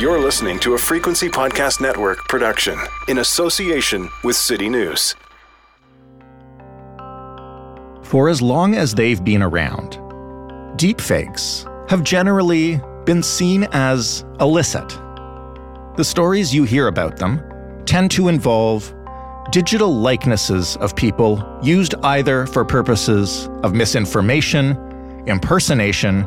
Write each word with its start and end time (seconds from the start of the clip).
You're 0.00 0.18
listening 0.18 0.58
to 0.60 0.72
a 0.72 0.78
Frequency 0.78 1.28
Podcast 1.28 1.78
Network 1.78 2.26
production 2.26 2.78
in 3.08 3.18
association 3.18 4.08
with 4.24 4.34
City 4.34 4.70
News. 4.70 5.14
For 8.02 8.30
as 8.30 8.40
long 8.40 8.74
as 8.74 8.94
they've 8.94 9.22
been 9.22 9.42
around, 9.42 9.98
deepfakes 10.78 11.68
have 11.90 12.02
generally 12.02 12.80
been 13.04 13.22
seen 13.22 13.68
as 13.72 14.24
illicit. 14.40 14.88
The 15.98 16.04
stories 16.04 16.54
you 16.54 16.64
hear 16.64 16.86
about 16.86 17.18
them 17.18 17.42
tend 17.84 18.10
to 18.12 18.28
involve 18.28 18.94
digital 19.52 19.94
likenesses 19.94 20.78
of 20.78 20.96
people 20.96 21.44
used 21.62 21.94
either 22.04 22.46
for 22.46 22.64
purposes 22.64 23.50
of 23.64 23.74
misinformation, 23.74 24.78
impersonation, 25.26 26.24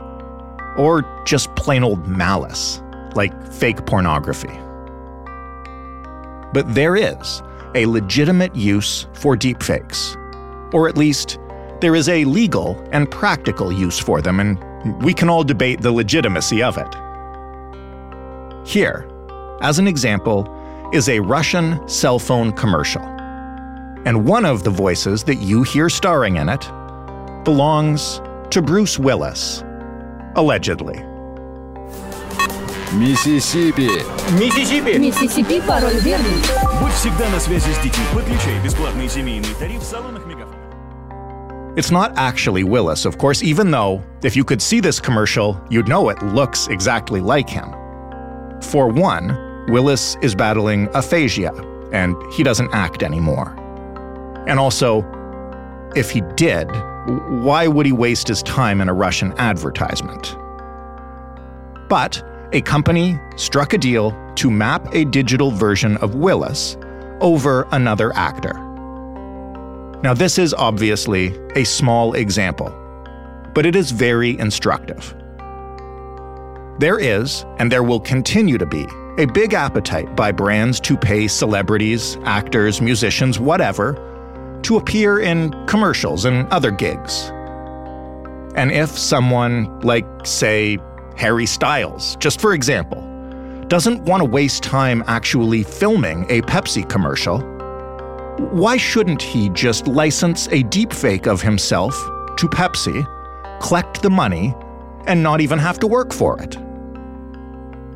or 0.78 1.04
just 1.26 1.56
plain 1.56 1.84
old 1.84 2.08
malice, 2.08 2.83
like 3.16 3.52
fake 3.52 3.86
pornography. 3.86 4.60
But 6.54 6.74
there 6.74 6.96
is 6.96 7.42
a 7.76 7.86
legitimate 7.86 8.56
use 8.56 9.08
for 9.14 9.36
deepfakes, 9.36 10.16
or 10.74 10.88
at 10.88 10.98
least 10.98 11.40
there 11.82 11.96
is 11.96 12.08
a 12.08 12.26
legal 12.26 12.82
and 12.92 13.10
practical 13.10 13.72
use 13.72 14.00
for 14.00 14.22
them, 14.22 14.40
and 14.40 15.04
we 15.04 15.14
can 15.14 15.30
all 15.30 15.44
debate 15.44 15.82
the 15.82 15.92
legitimacy 15.92 16.62
of 16.62 16.78
it. 16.78 16.96
Here, 18.66 19.10
as 19.62 19.80
an 19.80 19.88
example, 19.88 20.48
is 20.94 21.10
a 21.10 21.20
Russian 21.20 21.86
cell 21.90 22.20
phone 22.20 22.52
commercial. 22.54 23.02
And 24.06 24.26
one 24.26 24.46
of 24.46 24.64
the 24.64 24.70
voices 24.70 25.24
that 25.24 25.36
you 25.36 25.64
hear 25.64 25.90
starring 25.90 26.36
in 26.36 26.50
it 26.50 26.62
belongs 27.44 28.22
to 28.52 28.62
Bruce 28.62 29.00
Willis, 29.00 29.64
allegedly. 30.36 31.04
Миссисипи. 32.93 33.91
Миссисипи. 34.39 34.99
Миссисипи, 34.99 35.61
пароль 35.67 35.99
верный. 36.01 36.43
Будь 36.81 36.93
всегда 36.93 37.29
на 37.31 37.39
связи 37.39 37.71
с 37.73 37.79
детьми. 37.79 38.05
Подключай 38.15 38.59
бесплатный 38.65 39.09
семейный 39.09 39.55
тариф 39.59 39.81
в 39.81 39.85
салонах 39.85 40.27
Мегафон. 40.27 40.55
It's 41.77 41.91
not 41.93 42.13
actually 42.17 42.65
Willis, 42.65 43.05
of 43.05 43.19
course, 43.19 43.43
even 43.43 43.71
though, 43.71 44.03
if 44.25 44.35
you 44.35 44.43
could 44.43 44.61
see 44.61 44.81
this 44.81 44.99
commercial, 44.99 45.61
you'd 45.71 45.87
know 45.87 46.09
it 46.09 46.21
looks 46.23 46.67
exactly 46.69 47.21
like 47.21 47.49
him. 47.49 47.73
For 48.63 48.89
one, 48.89 49.67
Willis 49.69 50.17
is 50.23 50.35
battling 50.35 50.89
aphasia, 50.95 51.53
and 51.93 52.17
he 52.33 52.43
doesn't 52.43 52.75
act 52.75 53.03
anymore. 53.03 53.55
And 54.49 54.59
also, 54.59 55.05
if 55.95 56.11
he 56.11 56.23
did, 56.35 56.69
why 57.45 57.69
would 57.69 57.87
he 57.87 57.93
waste 57.93 58.29
his 58.29 58.43
time 58.43 58.81
in 58.81 58.89
a 58.89 58.95
Russian 58.95 59.33
advertisement? 59.39 60.37
But 61.89 62.23
a 62.54 62.62
company 62.62 63.20
struck 63.36 63.74
a 63.74 63.78
deal 63.78 64.16
to 64.36 64.50
map 64.50 64.94
a 64.94 65.06
digital 65.06 65.52
version 65.52 65.98
of 65.98 66.16
Willis 66.16 66.78
over 67.20 67.68
another 67.72 68.16
actor. 68.16 68.54
Now, 70.04 70.14
this 70.14 70.38
is 70.38 70.54
obviously 70.54 71.34
a 71.56 71.64
small 71.64 72.14
example, 72.14 72.70
but 73.54 73.66
it 73.66 73.76
is 73.76 73.92
very 73.92 74.38
instructive. 74.38 75.16
There 76.80 77.00
is, 77.00 77.46
and 77.58 77.72
there 77.72 77.84
will 77.84 78.00
continue 78.00 78.58
to 78.58 78.66
be, 78.66 78.86
a 79.18 79.26
big 79.26 79.54
appetite 79.54 80.16
by 80.16 80.32
brands 80.32 80.80
to 80.82 80.98
pay 80.98 81.28
celebrities, 81.28 82.18
actors, 82.24 82.82
musicians, 82.82 83.40
whatever, 83.40 83.94
to 84.64 84.78
appear 84.78 85.20
in 85.20 85.52
commercials 85.68 86.26
and 86.26 86.48
other 86.52 86.72
gigs. 86.72 87.32
And 88.56 88.72
if 88.72 88.90
someone, 88.90 89.80
like, 89.82 90.06
say, 90.24 90.78
Harry 91.16 91.46
Styles, 91.46 92.16
just 92.18 92.42
for 92.42 92.54
example, 92.54 93.02
doesn't 93.68 94.04
want 94.04 94.22
to 94.22 94.30
waste 94.30 94.64
time 94.64 95.04
actually 95.08 95.64
filming 95.64 96.26
a 96.30 96.42
Pepsi 96.42 96.88
commercial, 96.88 97.40
why 98.52 98.78
shouldn't 98.78 99.22
he 99.22 99.50
just 99.50 99.88
license 99.88 100.48
a 100.48 100.64
deepfake 100.64 101.28
of 101.28 101.42
himself 101.42 101.94
to 102.38 102.48
Pepsi, 102.48 103.06
collect 103.62 104.02
the 104.02 104.10
money, 104.10 104.56
and 105.06 105.22
not 105.22 105.42
even 105.42 105.60
have 105.60 105.80
to 105.80 105.88
work 105.88 106.12
for 106.12 106.42
it? 106.42 106.58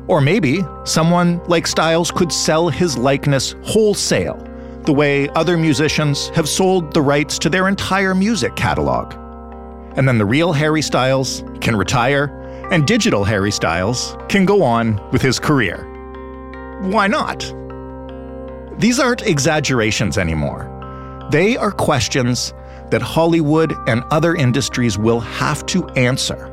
Or 0.06 0.20
maybe 0.20 0.64
someone 0.84 1.42
like 1.44 1.66
Styles 1.66 2.10
could 2.10 2.32
sell 2.32 2.68
his 2.68 2.96
likeness 2.96 3.54
wholesale, 3.62 4.42
the 4.84 4.92
way 4.92 5.28
other 5.30 5.58
musicians 5.58 6.28
have 6.28 6.48
sold 6.48 6.94
the 6.94 7.02
rights 7.02 7.38
to 7.40 7.50
their 7.50 7.68
entire 7.68 8.14
music 8.14 8.56
catalog. 8.56 9.14
And 9.96 10.08
then 10.08 10.18
the 10.18 10.24
real 10.24 10.52
Harry 10.52 10.82
Styles 10.82 11.42
can 11.60 11.76
retire, 11.76 12.32
and 12.70 12.86
digital 12.86 13.24
Harry 13.24 13.50
Styles 13.50 14.16
can 14.28 14.44
go 14.44 14.62
on 14.62 15.00
with 15.10 15.22
his 15.22 15.38
career. 15.38 15.84
Why 16.82 17.06
not? 17.06 17.40
These 18.78 19.00
aren't 19.00 19.22
exaggerations 19.22 20.18
anymore. 20.18 20.74
They 21.30 21.56
are 21.56 21.72
questions 21.72 22.54
that 22.90 23.02
Hollywood 23.02 23.74
and 23.88 24.02
other 24.10 24.34
industries 24.34 24.96
will 24.98 25.20
have 25.20 25.66
to 25.66 25.86
answer. 25.90 26.46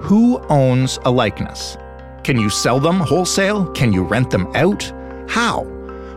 Who 0.00 0.38
owns 0.48 0.98
a 1.04 1.10
likeness? 1.10 1.76
Can 2.24 2.38
you 2.38 2.50
sell 2.50 2.80
them 2.80 3.00
wholesale? 3.00 3.66
Can 3.72 3.92
you 3.92 4.02
rent 4.02 4.30
them 4.30 4.50
out? 4.54 4.92
How? 5.28 5.64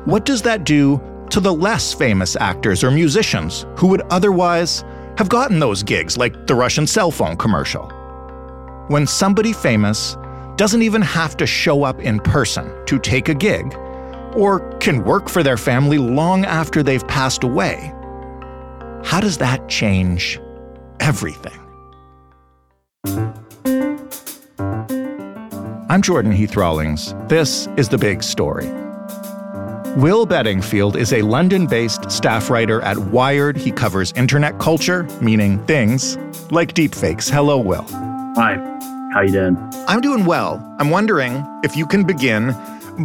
What 0.05 0.25
does 0.25 0.41
that 0.41 0.63
do 0.63 0.99
to 1.29 1.39
the 1.39 1.53
less 1.53 1.93
famous 1.93 2.35
actors 2.35 2.83
or 2.83 2.91
musicians 2.91 3.65
who 3.77 3.87
would 3.87 4.01
otherwise 4.09 4.83
have 5.17 5.29
gotten 5.29 5.59
those 5.59 5.83
gigs, 5.83 6.17
like 6.17 6.47
the 6.47 6.55
Russian 6.55 6.87
cell 6.87 7.11
phone 7.11 7.37
commercial? 7.37 8.00
When 8.91 9.07
somebody 9.07 9.53
famous 9.53 10.17
doesn't 10.57 10.81
even 10.81 11.01
have 11.01 11.37
to 11.37 11.47
show 11.47 11.85
up 11.85 12.01
in 12.01 12.19
person 12.19 12.69
to 12.87 12.99
take 12.99 13.29
a 13.29 13.33
gig, 13.33 13.73
or 14.35 14.69
can 14.79 15.05
work 15.05 15.29
for 15.29 15.43
their 15.43 15.55
family 15.55 15.97
long 15.97 16.43
after 16.43 16.83
they've 16.83 17.07
passed 17.07 17.45
away, 17.45 17.93
how 19.05 19.21
does 19.21 19.37
that 19.37 19.69
change 19.69 20.41
everything? 20.99 21.57
I'm 25.89 26.01
Jordan 26.01 26.33
Heath 26.33 26.57
Rawlings. 26.57 27.15
This 27.29 27.69
is 27.77 27.87
The 27.87 27.97
Big 27.97 28.21
Story. 28.21 28.67
Will 29.95 30.25
Bedingfield 30.25 30.97
is 30.97 31.13
a 31.13 31.21
London 31.21 31.65
based 31.65 32.11
staff 32.11 32.49
writer 32.49 32.81
at 32.81 32.97
Wired. 32.97 33.55
He 33.55 33.71
covers 33.71 34.11
internet 34.17 34.59
culture, 34.59 35.03
meaning 35.21 35.65
things 35.65 36.17
like 36.51 36.73
deepfakes. 36.73 37.31
Hello, 37.31 37.57
Will. 37.57 37.85
Hi, 38.35 38.55
how 39.11 39.21
you 39.21 39.31
doing? 39.33 39.57
I'm 39.89 39.99
doing 39.99 40.25
well. 40.25 40.63
I'm 40.79 40.89
wondering 40.89 41.45
if 41.63 41.75
you 41.75 41.85
can 41.85 42.05
begin 42.05 42.55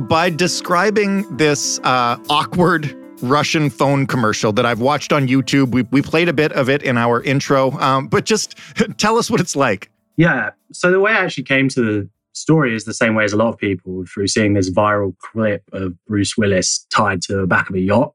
by 0.09 0.31
describing 0.31 1.37
this 1.37 1.81
uh, 1.81 2.17
awkward 2.31 2.97
Russian 3.23 3.69
phone 3.69 4.07
commercial 4.07 4.53
that 4.53 4.65
I've 4.65 4.79
watched 4.81 5.13
on 5.13 5.27
YouTube. 5.27 5.73
We, 5.73 5.83
we 5.83 6.01
played 6.01 6.29
a 6.29 6.33
bit 6.33 6.53
of 6.53 6.69
it 6.69 6.85
in 6.85 6.97
our 6.97 7.21
intro, 7.25 7.73
um, 7.73 8.07
but 8.07 8.25
just 8.25 8.57
tell 8.99 9.17
us 9.17 9.29
what 9.29 9.41
it's 9.41 9.57
like. 9.57 9.91
Yeah. 10.17 10.51
So 10.73 10.93
the 10.93 11.01
way 11.01 11.11
I 11.11 11.25
actually 11.25 11.43
came 11.43 11.69
to 11.71 11.81
the 11.83 12.09
story 12.33 12.77
is 12.77 12.85
the 12.85 12.95
same 12.95 13.17
way 13.17 13.25
as 13.25 13.33
a 13.33 13.37
lot 13.37 13.49
of 13.49 13.59
people 13.59 14.05
through 14.07 14.29
seeing 14.29 14.55
this 14.55 14.71
viral 14.71 15.19
clip 15.19 15.65
of 15.73 15.95
Bruce 16.07 16.37
Willis 16.37 16.87
tied 16.95 17.21
to 17.23 17.35
the 17.35 17.47
back 17.49 17.69
of 17.69 17.75
a 17.75 17.81
yacht. 17.81 18.13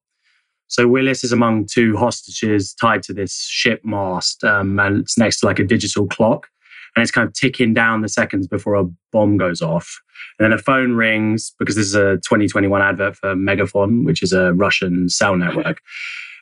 So 0.68 0.88
Willis 0.88 1.26
is 1.26 1.34
among 1.34 1.66
two 1.66 1.98
hostages 1.98 2.74
tied 2.74 3.04
to 3.04 3.14
this 3.14 3.46
ship 3.50 3.82
mast, 3.84 4.46
um, 4.46 4.80
and 4.80 5.02
it's 5.02 5.18
next 5.18 5.42
to 5.42 5.46
like 5.46 5.60
a 5.60 5.66
digital 5.66 6.08
clock, 6.08 6.48
and 6.96 7.04
it's 7.04 7.12
kind 7.12 7.28
of 7.28 7.34
ticking 7.34 7.74
down 7.74 8.02
the 8.02 8.10
seconds 8.10 8.48
before 8.48 8.76
a 8.76 8.86
bomb 9.12 9.38
goes 9.38 9.62
off. 9.62 10.02
And 10.38 10.46
then 10.46 10.54
a 10.54 10.62
phone 10.62 10.94
rings 10.94 11.54
because 11.58 11.76
this 11.76 11.86
is 11.86 11.96
a 11.96 12.18
2021 12.18 12.82
advert 12.82 13.16
for 13.16 13.36
Megafon, 13.36 14.06
which 14.06 14.22
is 14.22 14.34
a 14.34 14.54
Russian 14.54 15.10
cell 15.10 15.36
network. 15.36 15.80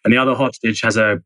And 0.03 0.13
the 0.13 0.17
other 0.17 0.33
hostage 0.33 0.81
has 0.81 0.97
a 0.97 1.21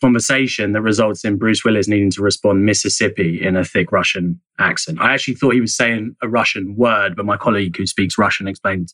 conversation 0.00 0.72
that 0.72 0.82
results 0.82 1.24
in 1.24 1.36
Bruce 1.36 1.64
Willis 1.64 1.88
needing 1.88 2.10
to 2.12 2.22
respond 2.22 2.64
Mississippi 2.64 3.44
in 3.44 3.56
a 3.56 3.64
thick 3.64 3.90
Russian 3.90 4.40
accent. 4.58 5.00
I 5.00 5.12
actually 5.12 5.34
thought 5.34 5.54
he 5.54 5.60
was 5.60 5.76
saying 5.76 6.14
a 6.22 6.28
Russian 6.28 6.76
word, 6.76 7.16
but 7.16 7.26
my 7.26 7.36
colleague 7.36 7.76
who 7.76 7.86
speaks 7.86 8.16
Russian 8.16 8.46
explained 8.46 8.92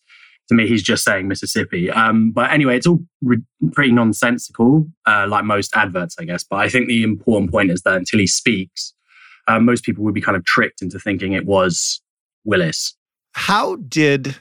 to 0.48 0.54
me 0.54 0.66
he's 0.66 0.82
just 0.82 1.04
saying 1.04 1.28
Mississippi. 1.28 1.90
Um, 1.90 2.30
but 2.30 2.50
anyway, 2.50 2.76
it's 2.76 2.86
all 2.86 3.00
re- 3.22 3.42
pretty 3.72 3.92
nonsensical, 3.92 4.86
uh, 5.06 5.26
like 5.28 5.44
most 5.44 5.74
adverts, 5.74 6.16
I 6.18 6.24
guess. 6.24 6.44
But 6.44 6.56
I 6.56 6.68
think 6.68 6.86
the 6.86 7.02
important 7.02 7.50
point 7.50 7.70
is 7.70 7.82
that 7.82 7.94
until 7.94 8.20
he 8.20 8.26
speaks, 8.26 8.92
uh, 9.46 9.60
most 9.60 9.84
people 9.84 10.04
would 10.04 10.14
be 10.14 10.20
kind 10.20 10.36
of 10.36 10.44
tricked 10.44 10.82
into 10.82 10.98
thinking 10.98 11.32
it 11.32 11.46
was 11.46 12.00
Willis. 12.44 12.96
How 13.32 13.76
did 13.76 14.36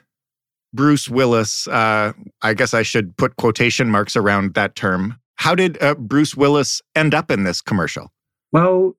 Bruce 0.73 1.07
Willis, 1.07 1.67
uh, 1.67 2.13
I 2.41 2.53
guess 2.53 2.73
I 2.73 2.81
should 2.81 3.15
put 3.15 3.35
quotation 3.35 3.89
marks 3.89 4.15
around 4.15 4.55
that 4.55 4.75
term. 4.75 5.19
How 5.35 5.55
did 5.55 5.81
uh, 5.81 5.95
Bruce 5.95 6.35
Willis 6.35 6.81
end 6.95 7.13
up 7.13 7.29
in 7.29 7.43
this 7.43 7.61
commercial? 7.61 8.11
Well, 8.51 8.97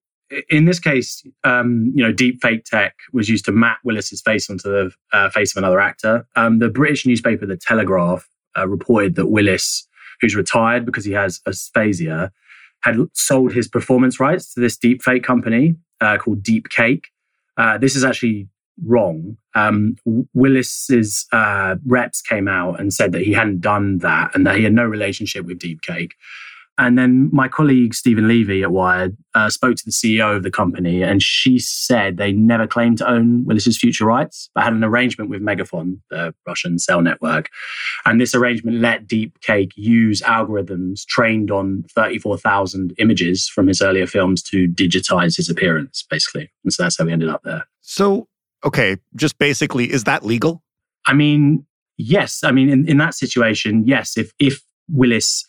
in 0.49 0.65
this 0.65 0.79
case, 0.79 1.25
um, 1.43 1.93
you 1.95 2.03
know, 2.05 2.13
deep 2.13 2.41
fake 2.41 2.65
tech 2.65 2.95
was 3.13 3.29
used 3.29 3.45
to 3.47 3.53
map 3.53 3.79
Willis's 3.85 4.23
face 4.23 4.49
onto 4.49 4.71
the 4.71 4.91
uh, 5.13 5.31
face 5.31 5.55
of 5.55 5.61
another 5.61 5.81
actor. 5.81 6.27
Um, 6.37 6.61
the 6.61 6.69
British 6.69 7.07
newspaper, 7.07 7.47
The 7.47 7.57
Telegraph, 7.57 8.29
uh, 8.57 8.69
reported 8.69 9.17
that 9.17 9.27
Willis, 9.27 9.87
who's 10.21 10.37
retired 10.37 10.87
because 10.87 11.05
he 11.05 11.13
has 11.13 11.41
aphasia, 11.47 12.33
had 12.85 12.97
sold 13.15 13.53
his 13.53 13.67
performance 13.67 14.21
rights 14.21 14.53
to 14.53 14.61
this 14.61 14.77
deep 14.77 15.03
fake 15.03 15.25
company 15.25 15.75
uh, 16.03 16.19
called 16.19 16.43
Deepcake. 16.43 17.05
Uh, 17.57 17.79
this 17.79 17.97
is 17.97 18.05
actually 18.05 18.47
wrong. 18.85 19.39
Um, 19.55 19.97
Willis's 20.35 21.27
uh, 21.33 21.77
reps 21.87 22.21
came 22.21 22.47
out 22.47 22.79
and 22.79 22.93
said 22.93 23.13
that 23.13 23.23
he 23.23 23.33
hadn't 23.33 23.61
done 23.61 23.99
that 23.99 24.35
and 24.35 24.47
that 24.47 24.57
he 24.57 24.65
had 24.65 24.75
no 24.75 24.85
relationship 24.85 25.47
with 25.47 25.59
Deepcake. 25.59 26.11
And 26.77 26.99
then 26.99 27.31
my 27.33 27.47
colleague 27.47 27.95
Steven 27.95 28.27
Levy 28.27 28.63
at 28.65 28.73
Wired 28.73 29.17
uh, 29.35 29.49
spoke 29.49 29.77
to 29.77 29.85
the 29.85 29.93
CEO 29.93 30.35
of 30.35 30.43
the 30.43 30.51
company, 30.51 31.03
and 31.03 31.23
she 31.23 31.59
said 31.59 32.17
they 32.17 32.33
never 32.33 32.67
claimed 32.67 32.99
to 32.99 33.09
own 33.09 33.45
Willis's 33.45 33.79
future 33.79 34.05
rights, 34.05 34.51
but 34.55 34.65
had 34.65 34.73
an 34.73 34.83
arrangement 34.83 35.31
with 35.31 35.41
Megafon, 35.41 36.01
the 36.11 36.35
Russian 36.47 36.81
cell 36.81 37.01
network. 37.01 37.49
And 38.05 38.21
this 38.21 38.35
arrangement 38.35 38.79
let 38.79 39.07
Deepcake 39.07 39.73
use 39.77 40.21
algorithms 40.23 41.07
trained 41.07 41.53
on 41.53 41.85
34,000 41.95 42.93
images 42.99 43.49
from 43.49 43.69
his 43.69 43.81
earlier 43.81 44.07
films 44.07 44.43
to 44.45 44.67
digitize 44.67 45.37
his 45.37 45.49
appearance, 45.49 46.05
basically. 46.11 46.51
And 46.65 46.73
so 46.73 46.83
that's 46.83 46.99
how 46.99 47.05
we 47.05 47.13
ended 47.13 47.29
up 47.29 47.43
there. 47.45 47.67
So 47.83 48.27
okay, 48.65 48.97
just 49.15 49.39
basically, 49.39 49.93
is 49.93 50.05
that 50.05 50.25
legal? 50.25 50.63
I 51.07 51.13
mean, 51.13 51.67
yes. 51.99 52.43
I 52.43 52.51
mean, 52.51 52.69
in, 52.69 52.89
in 52.89 52.97
that 52.99 53.15
situation, 53.15 53.87
yes. 53.87 54.17
If 54.17 54.33
if 54.39 54.63
Willis's 54.89 55.47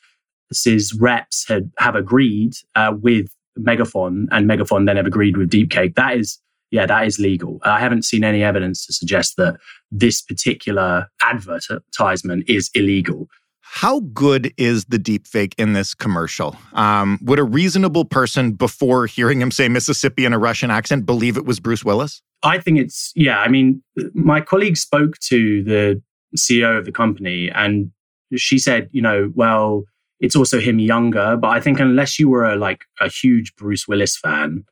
reps 0.99 1.47
had 1.47 1.71
have 1.77 1.95
agreed 1.95 2.53
uh, 2.75 2.93
with 2.99 3.27
Megafon 3.59 4.25
and 4.31 4.49
Megafon 4.49 4.85
then 4.85 4.97
have 4.97 5.05
agreed 5.07 5.37
with 5.37 5.49
Deepcake, 5.49 5.95
that 5.95 6.17
is 6.17 6.39
yeah, 6.71 6.85
that 6.85 7.07
is 7.07 7.19
legal. 7.19 7.59
I 7.63 7.79
haven't 7.79 8.03
seen 8.03 8.23
any 8.23 8.43
evidence 8.43 8.85
to 8.87 8.93
suggest 8.93 9.37
that 9.37 9.57
this 9.91 10.21
particular 10.21 11.07
advertisement 11.21 12.49
is 12.49 12.69
illegal. 12.73 13.29
How 13.61 14.01
good 14.01 14.53
is 14.57 14.85
the 14.85 14.99
deepfake 14.99 15.53
in 15.57 15.73
this 15.73 15.93
commercial? 15.93 16.55
Um, 16.73 17.19
would 17.21 17.39
a 17.39 17.43
reasonable 17.43 18.05
person, 18.05 18.53
before 18.53 19.05
hearing 19.05 19.41
him 19.41 19.51
say 19.51 19.69
Mississippi 19.69 20.25
in 20.25 20.33
a 20.33 20.39
Russian 20.39 20.69
accent, 20.69 21.05
believe 21.05 21.37
it 21.37 21.45
was 21.45 21.59
Bruce 21.59 21.83
Willis? 21.83 22.21
I 22.43 22.59
think 22.59 22.79
it's, 22.79 23.11
yeah. 23.15 23.39
I 23.39 23.47
mean, 23.47 23.81
my 24.13 24.39
colleague 24.39 24.77
spoke 24.77 25.17
to 25.29 25.63
the 25.63 26.01
CEO 26.37 26.77
of 26.77 26.85
the 26.85 26.91
company 26.91 27.49
and 27.49 27.91
she 28.35 28.59
said, 28.59 28.89
you 28.91 29.01
know, 29.01 29.31
well, 29.33 29.83
it's 30.19 30.35
also 30.35 30.59
him 30.59 30.79
younger, 30.79 31.37
but 31.37 31.49
I 31.49 31.59
think 31.59 31.79
unless 31.79 32.17
you 32.17 32.29
were 32.29 32.45
a, 32.45 32.55
like 32.55 32.85
a 33.01 33.09
huge 33.09 33.55
Bruce 33.55 33.87
Willis 33.87 34.17
fan, 34.17 34.63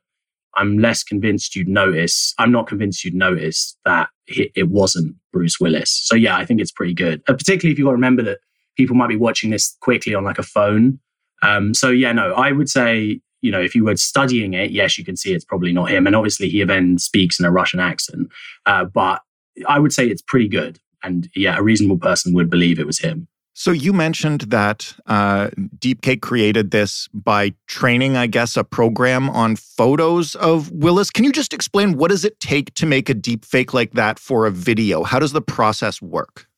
I'm 0.56 0.78
less 0.78 1.02
convinced 1.02 1.56
you'd 1.56 1.68
notice. 1.68 2.34
I'm 2.38 2.52
not 2.52 2.66
convinced 2.66 3.04
you'd 3.04 3.14
notice 3.14 3.76
that 3.84 4.08
it 4.26 4.68
wasn't 4.68 5.16
Bruce 5.32 5.60
Willis. 5.60 5.90
So 5.90 6.14
yeah, 6.14 6.36
I 6.36 6.46
think 6.46 6.60
it's 6.60 6.72
pretty 6.72 6.94
good. 6.94 7.22
Uh, 7.28 7.34
particularly 7.34 7.72
if 7.72 7.78
you 7.78 7.84
got 7.84 7.90
to 7.90 7.96
remember 7.96 8.22
that 8.22 8.38
people 8.76 8.96
might 8.96 9.08
be 9.08 9.16
watching 9.16 9.50
this 9.50 9.76
quickly 9.80 10.14
on 10.14 10.24
like 10.24 10.38
a 10.38 10.42
phone. 10.42 10.98
Um, 11.42 11.74
so 11.74 11.90
yeah, 11.90 12.12
no, 12.12 12.32
I 12.34 12.52
would 12.52 12.68
say, 12.68 13.20
you 13.42 13.50
know, 13.50 13.60
if 13.60 13.74
you 13.74 13.84
were 13.84 13.96
studying 13.96 14.54
it, 14.54 14.70
yes, 14.70 14.96
you 14.96 15.04
can 15.04 15.16
see 15.16 15.34
it's 15.34 15.44
probably 15.44 15.72
not 15.72 15.90
him. 15.90 16.06
And 16.06 16.16
obviously 16.16 16.48
he 16.48 16.64
then 16.64 16.98
speaks 16.98 17.38
in 17.38 17.44
a 17.44 17.50
Russian 17.50 17.80
accent. 17.80 18.28
Uh, 18.64 18.84
but 18.84 19.20
I 19.68 19.78
would 19.78 19.92
say 19.92 20.06
it's 20.06 20.22
pretty 20.22 20.48
good. 20.48 20.78
And 21.02 21.28
yeah, 21.36 21.58
a 21.58 21.62
reasonable 21.62 21.98
person 21.98 22.32
would 22.32 22.48
believe 22.48 22.78
it 22.78 22.86
was 22.86 22.98
him. 22.98 23.28
So 23.56 23.70
you 23.70 23.92
mentioned 23.92 24.42
that 24.42 24.92
uh, 25.06 25.48
Deepcake 25.78 26.22
created 26.22 26.72
this 26.72 27.08
by 27.14 27.54
training, 27.68 28.16
I 28.16 28.26
guess, 28.26 28.56
a 28.56 28.64
program 28.64 29.30
on 29.30 29.54
photos 29.54 30.34
of 30.34 30.72
Willis. 30.72 31.08
Can 31.08 31.22
you 31.22 31.30
just 31.30 31.54
explain 31.54 31.96
what 31.96 32.10
does 32.10 32.24
it 32.24 32.40
take 32.40 32.74
to 32.74 32.84
make 32.84 33.08
a 33.08 33.14
deep 33.14 33.44
fake 33.44 33.72
like 33.72 33.92
that 33.92 34.18
for 34.18 34.46
a 34.46 34.50
video? 34.50 35.04
How 35.04 35.20
does 35.20 35.30
the 35.30 35.40
process 35.40 36.02
work? 36.02 36.48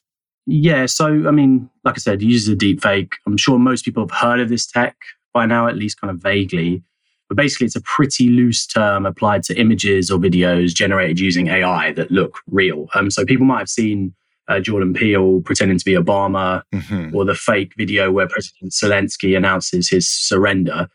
Yeah, 0.46 0.86
so 0.86 1.06
I 1.28 1.32
mean, 1.32 1.68
like 1.84 1.96
I 1.96 1.98
said, 1.98 2.22
uses 2.22 2.48
a 2.48 2.56
deep 2.56 2.80
fake. 2.82 3.12
I'm 3.26 3.36
sure 3.36 3.58
most 3.58 3.84
people 3.84 4.02
have 4.02 4.16
heard 4.16 4.40
of 4.40 4.48
this 4.48 4.66
tech 4.66 4.96
by 5.34 5.44
now, 5.44 5.68
at 5.68 5.76
least 5.76 6.00
kind 6.00 6.10
of 6.10 6.22
vaguely. 6.22 6.82
But 7.28 7.36
basically, 7.36 7.66
it's 7.66 7.76
a 7.76 7.82
pretty 7.82 8.30
loose 8.30 8.66
term 8.66 9.04
applied 9.04 9.42
to 9.44 9.60
images 9.60 10.10
or 10.10 10.18
videos 10.18 10.72
generated 10.74 11.20
using 11.20 11.48
AI 11.48 11.92
that 11.92 12.10
look 12.10 12.38
real. 12.46 12.88
Um, 12.94 13.10
so 13.10 13.26
people 13.26 13.44
might 13.44 13.58
have 13.58 13.68
seen 13.68 14.14
uh, 14.48 14.60
Jordan 14.60 14.94
Peele 14.94 15.40
pretending 15.42 15.78
to 15.78 15.84
be 15.84 15.94
Obama, 15.94 16.62
mm-hmm. 16.74 17.14
or 17.14 17.24
the 17.24 17.34
fake 17.34 17.72
video 17.76 18.10
where 18.10 18.28
President 18.28 18.72
Zelensky 18.72 19.36
announces 19.36 19.88
his 19.88 20.08
surrender. 20.08 20.88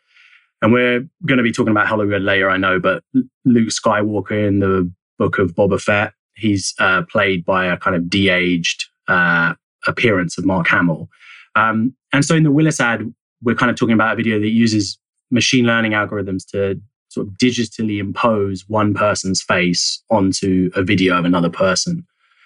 And 0.62 0.72
we're 0.72 1.02
going 1.26 1.38
to 1.38 1.44
be 1.44 1.52
talking 1.52 1.72
about 1.72 1.88
Hollywood 1.88 2.22
later, 2.22 2.50
I 2.50 2.58
know, 2.58 2.80
but 2.80 3.04
Luke 3.46 3.70
Skywalker 3.70 4.48
in 4.48 4.60
the 4.60 4.92
book 5.18 5.40
of 5.40 5.54
Boba 5.56 5.82
Fett, 5.82 6.14
he's 6.36 6.74
uh, 6.80 7.02
played 7.10 7.44
by 7.46 7.66
a 7.66 7.78
kind 7.78 7.96
of 7.96 8.10
de-aged 8.10 8.86
uh, 9.08 9.54
appearance 9.88 10.38
of 10.38 10.46
Mark 10.46 10.68
Hamill. 10.68 11.10
Um, 11.56 11.96
and 12.14 12.24
so 12.24 12.36
in 12.36 12.44
the 12.44 12.52
Willis 12.52 12.80
ad, 12.80 13.12
we're 13.42 13.56
kind 13.56 13.72
of 13.72 13.76
talking 13.76 13.94
about 13.94 14.14
a 14.14 14.16
video 14.16 14.40
that 14.40 14.50
uses 14.50 15.00
machine 15.32 15.66
learning 15.66 15.94
algorithms 15.94 16.46
to 16.52 16.80
sort 17.10 17.28
of 17.28 17.34
digitally 17.34 18.00
impose 18.00 18.70
one 18.70 18.94
person's 18.94 19.42
face 19.42 20.02
onto 20.10 20.70
a 20.76 20.84
video 20.84 21.18
of 21.18 21.26
another 21.26 21.50
person. 21.50 22.06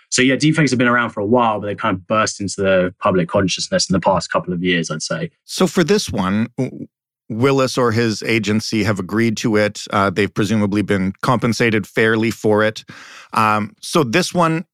So 0.10 0.22
yeah, 0.22 0.36
deepfakes 0.36 0.70
have 0.70 0.80
been 0.80 0.88
around 0.88 1.12
for 1.12 1.20
a 1.20 1.26
while, 1.26 1.60
but 1.60 1.68
they 1.68 1.76
kind 1.76 1.96
of 1.96 2.08
burst 2.08 2.40
into 2.40 2.62
the 2.62 2.94
public 3.00 3.28
consciousness 3.28 3.90
in 3.90 3.94
the 3.94 4.00
past 4.00 4.32
couple 4.32 4.54
of 4.54 4.64
years, 4.64 4.90
I'd 4.92 5.02
say. 5.02 5.32
So 5.44 5.68
for 5.68 5.84
this 5.84 6.12
one, 6.12 6.48
Willis 7.30 7.78
or 7.78 7.92
his 7.92 8.22
agency 8.24 8.84
have 8.84 9.00
agreed 9.00 9.38
to 9.38 9.56
it. 9.56 9.84
Uh, 9.92 10.10
they've 10.10 10.34
presumably 10.34 10.82
been 10.82 11.14
compensated 11.22 11.88
fairly 11.88 12.32
for 12.32 12.64
it. 12.64 12.84
Um, 13.34 13.76
so 13.82 14.04
this 14.04 14.34
one 14.34 14.66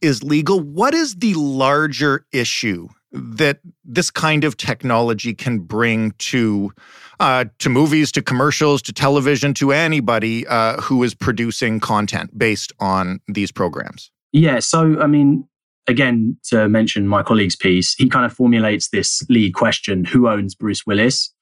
is 0.00 0.22
legal. 0.22 0.60
What 0.60 0.94
is 0.94 1.16
the 1.16 1.34
larger 1.34 2.24
issue 2.32 2.88
that 3.10 3.60
this 3.84 4.10
kind 4.10 4.44
of 4.44 4.56
technology 4.56 5.34
can 5.34 5.60
bring 5.60 6.12
to 6.18 6.72
uh, 7.20 7.46
to 7.58 7.68
movies, 7.68 8.12
to 8.12 8.22
commercials, 8.22 8.80
to 8.82 8.92
television, 8.92 9.52
to 9.54 9.72
anybody 9.72 10.46
uh, 10.46 10.80
who 10.80 11.02
is 11.02 11.14
producing 11.14 11.80
content 11.80 12.38
based 12.38 12.72
on 12.78 13.20
these 13.26 13.50
programs? 13.50 14.10
Yeah. 14.32 14.58
So, 14.60 15.00
I 15.00 15.06
mean, 15.06 15.48
again, 15.86 16.36
to 16.50 16.68
mention 16.68 17.08
my 17.08 17.22
colleague's 17.22 17.56
piece, 17.56 17.94
he 17.94 18.08
kind 18.08 18.26
of 18.26 18.32
formulates 18.32 18.90
this 18.90 19.22
lead 19.28 19.54
question: 19.54 20.04
Who 20.04 20.28
owns 20.28 20.54
Bruce 20.54 20.86
Willis? 20.86 21.32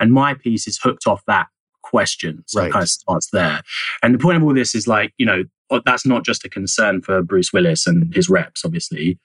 And 0.00 0.12
my 0.12 0.34
piece 0.34 0.68
is 0.68 0.78
hooked 0.78 1.06
off 1.06 1.22
that 1.26 1.48
question. 1.82 2.44
So 2.46 2.60
right. 2.60 2.68
it 2.68 2.72
kind 2.72 2.82
of 2.82 2.88
starts 2.88 3.28
there. 3.32 3.62
And 4.02 4.14
the 4.14 4.18
point 4.18 4.36
of 4.36 4.42
all 4.44 4.54
this 4.54 4.74
is 4.74 4.86
like, 4.86 5.12
you 5.18 5.26
know, 5.26 5.44
that's 5.84 6.06
not 6.06 6.24
just 6.24 6.44
a 6.44 6.48
concern 6.48 7.02
for 7.02 7.22
Bruce 7.22 7.52
Willis 7.52 7.86
and 7.86 8.14
his 8.14 8.28
reps, 8.28 8.64
obviously. 8.64 9.18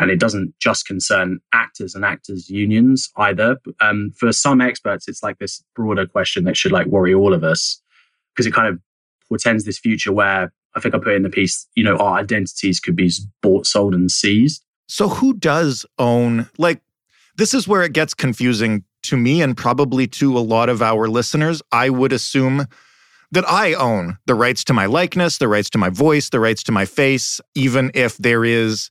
And 0.00 0.10
it 0.10 0.20
doesn't 0.20 0.54
just 0.60 0.86
concern 0.86 1.40
actors 1.52 1.94
and 1.94 2.04
actors' 2.04 2.48
unions 2.48 3.10
either. 3.16 3.56
Um, 3.80 4.12
for 4.16 4.32
some 4.32 4.60
experts, 4.60 5.08
it's 5.08 5.22
like 5.22 5.38
this 5.38 5.62
broader 5.74 6.06
question 6.06 6.44
that 6.44 6.56
should 6.56 6.70
like 6.70 6.86
worry 6.86 7.12
all 7.12 7.34
of 7.34 7.42
us 7.42 7.80
because 8.32 8.46
it 8.46 8.54
kind 8.54 8.68
of 8.68 8.80
portends 9.28 9.64
this 9.64 9.78
future 9.78 10.12
where 10.12 10.52
I 10.74 10.80
think 10.80 10.94
I 10.94 10.98
put 10.98 11.14
in 11.14 11.22
the 11.22 11.30
piece, 11.30 11.66
you 11.74 11.84
know, 11.84 11.96
our 11.96 12.18
identities 12.18 12.80
could 12.80 12.96
be 12.96 13.10
bought, 13.42 13.66
sold, 13.66 13.94
and 13.94 14.10
seized. 14.10 14.62
So 14.86 15.08
who 15.08 15.34
does 15.34 15.84
own, 15.98 16.48
like, 16.58 16.80
this 17.36 17.54
is 17.54 17.68
where 17.68 17.82
it 17.82 17.92
gets 17.92 18.14
confusing 18.14 18.84
to 19.04 19.16
me 19.16 19.42
and 19.42 19.56
probably 19.56 20.06
to 20.06 20.36
a 20.36 20.40
lot 20.40 20.68
of 20.68 20.82
our 20.82 21.08
listeners. 21.08 21.62
I 21.72 21.90
would 21.90 22.12
assume 22.12 22.66
that 23.30 23.48
I 23.48 23.74
own 23.74 24.18
the 24.26 24.34
rights 24.34 24.64
to 24.64 24.72
my 24.72 24.86
likeness, 24.86 25.38
the 25.38 25.48
rights 25.48 25.70
to 25.70 25.78
my 25.78 25.90
voice, 25.90 26.30
the 26.30 26.40
rights 26.40 26.62
to 26.64 26.72
my 26.72 26.84
face, 26.84 27.40
even 27.54 27.90
if 27.94 28.16
there 28.16 28.44
is 28.44 28.90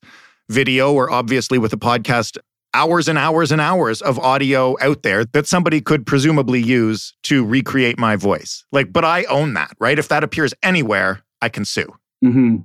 video 0.49 0.93
or 0.93 1.11
obviously 1.11 1.57
with 1.57 1.73
a 1.73 1.77
podcast, 1.77 2.37
hours 2.73 3.07
and 3.07 3.17
hours 3.17 3.51
and 3.51 3.59
hours 3.59 4.01
of 4.01 4.19
audio 4.19 4.75
out 4.81 5.01
there 5.01 5.25
that 5.25 5.47
somebody 5.47 5.81
could 5.81 6.05
presumably 6.05 6.61
use 6.61 7.13
to 7.23 7.43
recreate 7.43 7.97
my 7.97 8.15
voice. 8.15 8.63
Like, 8.71 8.93
but 8.93 9.03
I 9.03 9.23
own 9.25 9.55
that, 9.55 9.75
right? 9.79 9.97
If 9.97 10.09
that 10.09 10.23
appears 10.23 10.53
anywhere, 10.61 11.21
I 11.41 11.49
can 11.49 11.65
sue. 11.65 11.93
Mm-hmm. 12.23 12.57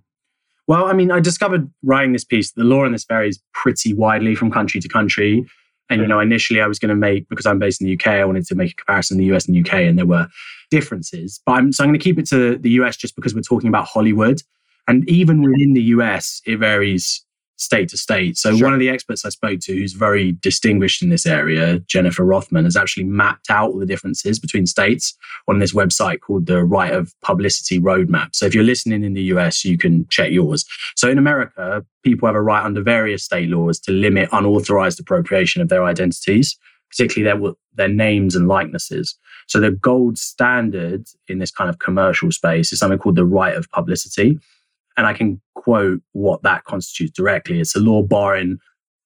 Well, 0.69 0.87
I 0.87 0.93
mean, 0.93 1.11
I 1.11 1.21
discovered 1.21 1.71
writing 1.83 2.13
this 2.13 2.25
piece, 2.25 2.53
the 2.53 2.65
law 2.65 2.85
in 2.85 2.93
this 2.93 3.05
varies 3.05 3.41
pretty 3.53 3.93
widely 3.93 4.35
from 4.35 4.51
country 4.51 4.81
to 4.81 4.89
country. 4.89 5.47
And, 5.91 6.01
you 6.01 6.07
know, 6.07 6.21
initially 6.21 6.61
I 6.61 6.67
was 6.67 6.79
going 6.79 6.89
to 6.89 6.95
make, 6.95 7.29
because 7.29 7.45
I'm 7.45 7.59
based 7.59 7.81
in 7.81 7.87
the 7.87 7.95
UK, 7.95 8.07
I 8.07 8.25
wanted 8.25 8.47
to 8.47 8.55
make 8.55 8.73
a 8.73 8.75
comparison 8.77 9.17
in 9.17 9.27
the 9.27 9.35
US 9.35 9.47
and 9.47 9.57
UK, 9.59 9.75
and 9.81 9.99
there 9.99 10.07
were 10.07 10.27
differences. 10.71 11.41
But 11.45 11.53
I'm, 11.53 11.73
so 11.73 11.85
I'm 11.85 11.91
going 11.91 11.99
to 11.99 12.03
keep 12.03 12.19
it 12.19 12.27
to 12.29 12.57
the 12.57 12.71
US 12.71 12.97
just 12.97 13.15
because 13.15 13.35
we're 13.35 13.43
talking 13.43 13.69
about 13.69 13.87
Hollywood. 13.87 14.41
And 14.89 15.07
even 15.09 15.43
within 15.43 15.75
the 15.75 15.83
US, 15.83 16.41
it 16.47 16.57
varies 16.57 17.25
state 17.63 17.89
to 17.91 17.97
state. 17.97 18.37
So 18.37 18.57
Sure. 18.57 18.67
one 18.67 18.75
of 18.75 18.81
the 18.81 18.89
experts 18.89 19.25
I 19.25 19.29
spoke 19.31 19.61
to, 19.61 19.73
who's 19.73 19.93
very 19.93 20.33
distinguished 20.33 21.03
in 21.03 21.09
this 21.09 21.27
area, 21.27 21.79
Jennifer 21.81 22.25
Rothman, 22.25 22.65
has 22.65 22.77
actually 22.77 23.05
mapped 23.05 23.51
out 23.51 23.71
all 23.71 23.79
the 23.79 23.87
differences 23.87 24.39
between 24.39 24.67
states 24.67 25.17
on 25.49 25.59
this 25.59 25.73
website 25.73 26.21
called 26.21 26.47
the 26.47 26.65
Right 26.65 26.93
of 26.93 27.15
Publicity 27.23 27.81
Roadmap. 27.81 28.31
So 28.35 28.47
if 28.47 28.55
you're 28.55 28.65
listening 28.65 29.05
in 29.05 29.15
the 29.15 29.23
US, 29.35 29.65
you 29.65 29.79
can 29.79 30.07
check 30.09 30.31
yours. 30.31 30.65
So 30.97 31.09
in 31.09 31.19
America, 31.19 31.85
people 32.03 32.27
have 32.27 32.37
a 32.37 32.43
right 32.43 32.65
under 32.65 32.83
various 32.83 33.25
state 33.25 33.49
laws 33.49 33.79
to 33.81 33.93
limit 33.93 34.29
unauthorized 34.33 35.01
appropriation 35.01 35.63
of 35.63 35.69
their 35.69 35.85
identities, 35.85 36.59
particularly 36.91 37.25
their 37.25 37.53
their 37.75 37.89
names 37.89 38.37
and 38.37 38.49
likenesses. 38.49 39.17
So 39.47 39.59
the 39.61 39.71
gold 39.71 40.19
standard 40.19 41.07
in 41.29 41.39
this 41.39 41.51
kind 41.51 41.71
of 41.71 41.79
commercial 41.79 42.31
space 42.31 42.73
is 42.73 42.79
something 42.79 42.99
called 42.99 43.17
the 43.17 43.25
right 43.25 43.57
of 43.57 43.71
publicity. 43.71 44.39
And 44.97 45.07
I 45.07 45.13
can 45.13 45.41
quote 45.55 46.01
what 46.13 46.43
that 46.43 46.65
constitutes 46.65 47.13
directly. 47.13 47.61
It's 47.61 47.77
a 47.77 47.81
law 47.81 48.03
barring 48.03 48.59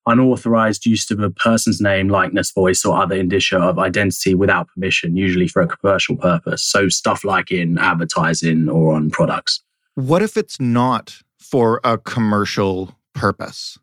unauthorized 0.06 0.86
use 0.86 1.10
of 1.10 1.20
a 1.20 1.30
person's 1.30 1.80
name, 1.80 2.08
likeness, 2.08 2.52
voice, 2.52 2.84
or 2.84 2.96
other 2.96 3.16
indicia 3.16 3.58
of 3.58 3.78
identity 3.78 4.34
without 4.34 4.68
permission, 4.68 5.16
usually 5.16 5.48
for 5.48 5.62
a 5.62 5.66
commercial 5.66 6.16
purpose. 6.16 6.62
So 6.62 6.88
stuff 6.88 7.24
like 7.24 7.50
in 7.50 7.76
advertising 7.78 8.68
or 8.68 8.94
on 8.94 9.10
products. 9.10 9.62
What 9.94 10.22
if 10.22 10.36
it's 10.36 10.60
not 10.60 11.22
for 11.40 11.80
a 11.82 11.98
commercial 11.98 12.96
purpose? 13.14 13.78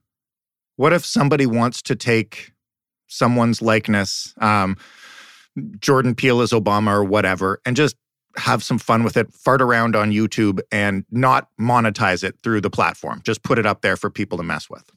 What 0.77 0.93
if 0.93 1.05
somebody 1.05 1.45
wants 1.45 1.81
to 1.83 1.95
take 1.95 2.51
someone's 3.07 3.61
likeness, 3.61 4.33
um, 4.39 4.77
Jordan 5.79 6.15
Peele 6.15 6.41
as 6.41 6.51
Obama 6.51 6.93
or 6.93 7.03
whatever, 7.03 7.59
and 7.65 7.75
just 7.75 7.95
have 8.37 8.63
some 8.63 8.77
fun 8.77 9.03
with 9.03 9.17
it, 9.17 9.33
fart 9.33 9.61
around 9.61 9.95
on 9.95 10.11
YouTube 10.11 10.59
and 10.71 11.05
not 11.11 11.49
monetize 11.59 12.23
it 12.23 12.35
through 12.43 12.61
the 12.61 12.69
platform? 12.69 13.21
Just 13.23 13.43
put 13.43 13.59
it 13.59 13.65
up 13.65 13.81
there 13.81 13.97
for 13.97 14.09
people 14.09 14.37
to 14.37 14.43
mess 14.43 14.69
with. 14.69 14.89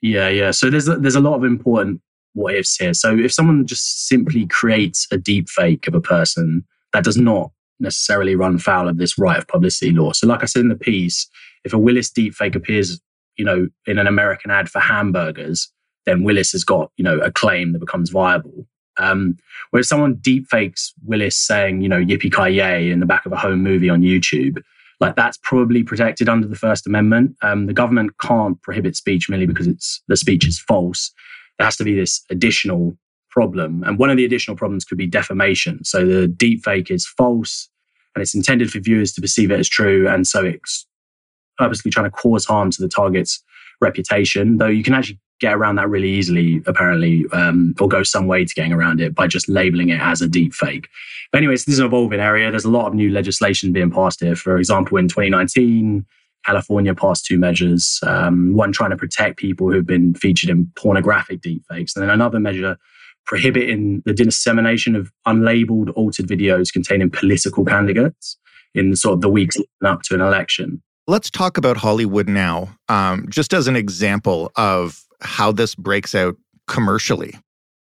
Yeah, 0.00 0.28
yeah. 0.28 0.50
So 0.50 0.68
there's 0.68 0.88
a, 0.88 0.96
there's 0.96 1.14
a 1.14 1.20
lot 1.20 1.36
of 1.36 1.44
important 1.44 2.00
what 2.34 2.54
ifs 2.54 2.76
here. 2.76 2.94
So 2.94 3.16
if 3.16 3.32
someone 3.32 3.66
just 3.66 4.08
simply 4.08 4.46
creates 4.46 5.06
a 5.10 5.18
deep 5.18 5.48
fake 5.48 5.86
of 5.86 5.94
a 5.94 6.00
person, 6.00 6.64
that 6.92 7.04
does 7.04 7.16
not 7.16 7.50
necessarily 7.80 8.34
run 8.36 8.58
foul 8.58 8.88
of 8.88 8.98
this 8.98 9.18
right 9.18 9.38
of 9.38 9.48
publicity 9.48 9.90
law. 9.90 10.12
So 10.12 10.26
like 10.26 10.42
I 10.42 10.46
said 10.46 10.60
in 10.60 10.68
the 10.68 10.76
piece, 10.76 11.28
if 11.64 11.72
a 11.72 11.78
Willis 11.78 12.10
deep 12.10 12.34
fake 12.34 12.54
appears, 12.54 13.00
you 13.36 13.44
know, 13.44 13.68
in 13.86 13.98
an 13.98 14.06
American 14.06 14.50
ad 14.50 14.68
for 14.68 14.80
hamburgers, 14.80 15.70
then 16.06 16.24
Willis 16.24 16.52
has 16.52 16.64
got, 16.64 16.90
you 16.96 17.04
know, 17.04 17.18
a 17.18 17.30
claim 17.30 17.72
that 17.72 17.78
becomes 17.78 18.10
viable. 18.10 18.66
Um, 18.98 19.38
whereas 19.70 19.88
someone 19.88 20.16
deep 20.16 20.46
fakes 20.48 20.92
Willis 21.04 21.36
saying, 21.36 21.82
you 21.82 21.88
know, 21.88 22.02
yippee 22.02 22.32
ki 22.32 22.56
yay 22.56 22.90
in 22.90 23.00
the 23.00 23.06
back 23.06 23.26
of 23.26 23.32
a 23.32 23.36
home 23.36 23.62
movie 23.62 23.88
on 23.88 24.02
YouTube, 24.02 24.62
like 25.00 25.16
that's 25.16 25.38
probably 25.42 25.82
protected 25.82 26.28
under 26.28 26.46
the 26.46 26.56
First 26.56 26.86
Amendment. 26.86 27.36
Um, 27.42 27.66
the 27.66 27.72
government 27.72 28.12
can't 28.20 28.60
prohibit 28.62 28.96
speech 28.96 29.28
merely 29.28 29.46
because 29.46 29.66
it's 29.66 30.02
the 30.08 30.16
speech 30.16 30.46
is 30.46 30.58
false. 30.58 31.10
There 31.58 31.64
has 31.64 31.76
to 31.76 31.84
be 31.84 31.94
this 31.94 32.24
additional 32.30 32.96
problem, 33.30 33.82
and 33.84 33.98
one 33.98 34.10
of 34.10 34.16
the 34.16 34.24
additional 34.24 34.56
problems 34.56 34.84
could 34.84 34.98
be 34.98 35.06
defamation. 35.06 35.84
So 35.84 36.06
the 36.06 36.28
deep 36.28 36.64
fake 36.64 36.90
is 36.90 37.06
false, 37.06 37.68
and 38.14 38.22
it's 38.22 38.34
intended 38.34 38.70
for 38.70 38.78
viewers 38.78 39.12
to 39.14 39.20
perceive 39.20 39.50
it 39.50 39.58
as 39.58 39.68
true, 39.68 40.08
and 40.08 40.26
so 40.26 40.44
it's 40.44 40.86
purposely 41.58 41.90
trying 41.90 42.06
to 42.06 42.10
cause 42.10 42.44
harm 42.44 42.70
to 42.70 42.82
the 42.82 42.88
target's 42.88 43.42
reputation. 43.82 44.56
Though 44.58 44.66
you 44.66 44.82
can 44.82 44.94
actually 44.94 45.18
get 45.40 45.54
around 45.54 45.74
that 45.74 45.90
really 45.90 46.08
easily, 46.08 46.62
apparently, 46.66 47.26
um, 47.32 47.74
or 47.80 47.88
go 47.88 48.02
some 48.02 48.26
way 48.28 48.44
to 48.44 48.54
getting 48.54 48.72
around 48.72 49.00
it 49.00 49.14
by 49.14 49.26
just 49.26 49.48
labeling 49.48 49.90
it 49.90 50.00
as 50.00 50.22
a 50.22 50.28
deep 50.28 50.54
fake. 50.54 50.88
But 51.32 51.38
anyways, 51.38 51.64
this 51.64 51.74
is 51.74 51.78
an 51.80 51.86
evolving 51.86 52.20
area. 52.20 52.50
There's 52.50 52.64
a 52.64 52.70
lot 52.70 52.86
of 52.86 52.94
new 52.94 53.10
legislation 53.10 53.72
being 53.72 53.90
passed 53.90 54.20
here. 54.20 54.36
For 54.36 54.56
example, 54.56 54.96
in 54.98 55.08
2019, 55.08 56.06
California 56.46 56.94
passed 56.94 57.26
two 57.26 57.38
measures, 57.38 58.00
um, 58.04 58.54
one 58.54 58.72
trying 58.72 58.90
to 58.90 58.96
protect 58.96 59.38
people 59.38 59.70
who've 59.70 59.86
been 59.86 60.14
featured 60.14 60.50
in 60.50 60.70
pornographic 60.76 61.40
deepfakes, 61.40 61.94
and 61.94 62.02
then 62.02 62.10
another 62.10 62.40
measure 62.40 62.76
prohibiting 63.24 64.02
the 64.04 64.12
dissemination 64.12 64.96
of 64.96 65.12
unlabeled 65.26 65.92
altered 65.94 66.26
videos 66.26 66.72
containing 66.72 67.10
political 67.10 67.64
candidates 67.64 68.36
in 68.74 68.96
sort 68.96 69.14
of 69.14 69.20
the 69.20 69.28
weeks 69.28 69.56
up 69.84 70.02
to 70.02 70.14
an 70.14 70.20
election. 70.20 70.82
Let's 71.08 71.30
talk 71.30 71.58
about 71.58 71.76
Hollywood 71.76 72.28
now, 72.28 72.76
um, 72.88 73.26
just 73.28 73.52
as 73.52 73.66
an 73.66 73.74
example 73.74 74.52
of 74.56 75.04
how 75.20 75.50
this 75.50 75.74
breaks 75.74 76.14
out 76.14 76.36
commercially. 76.68 77.34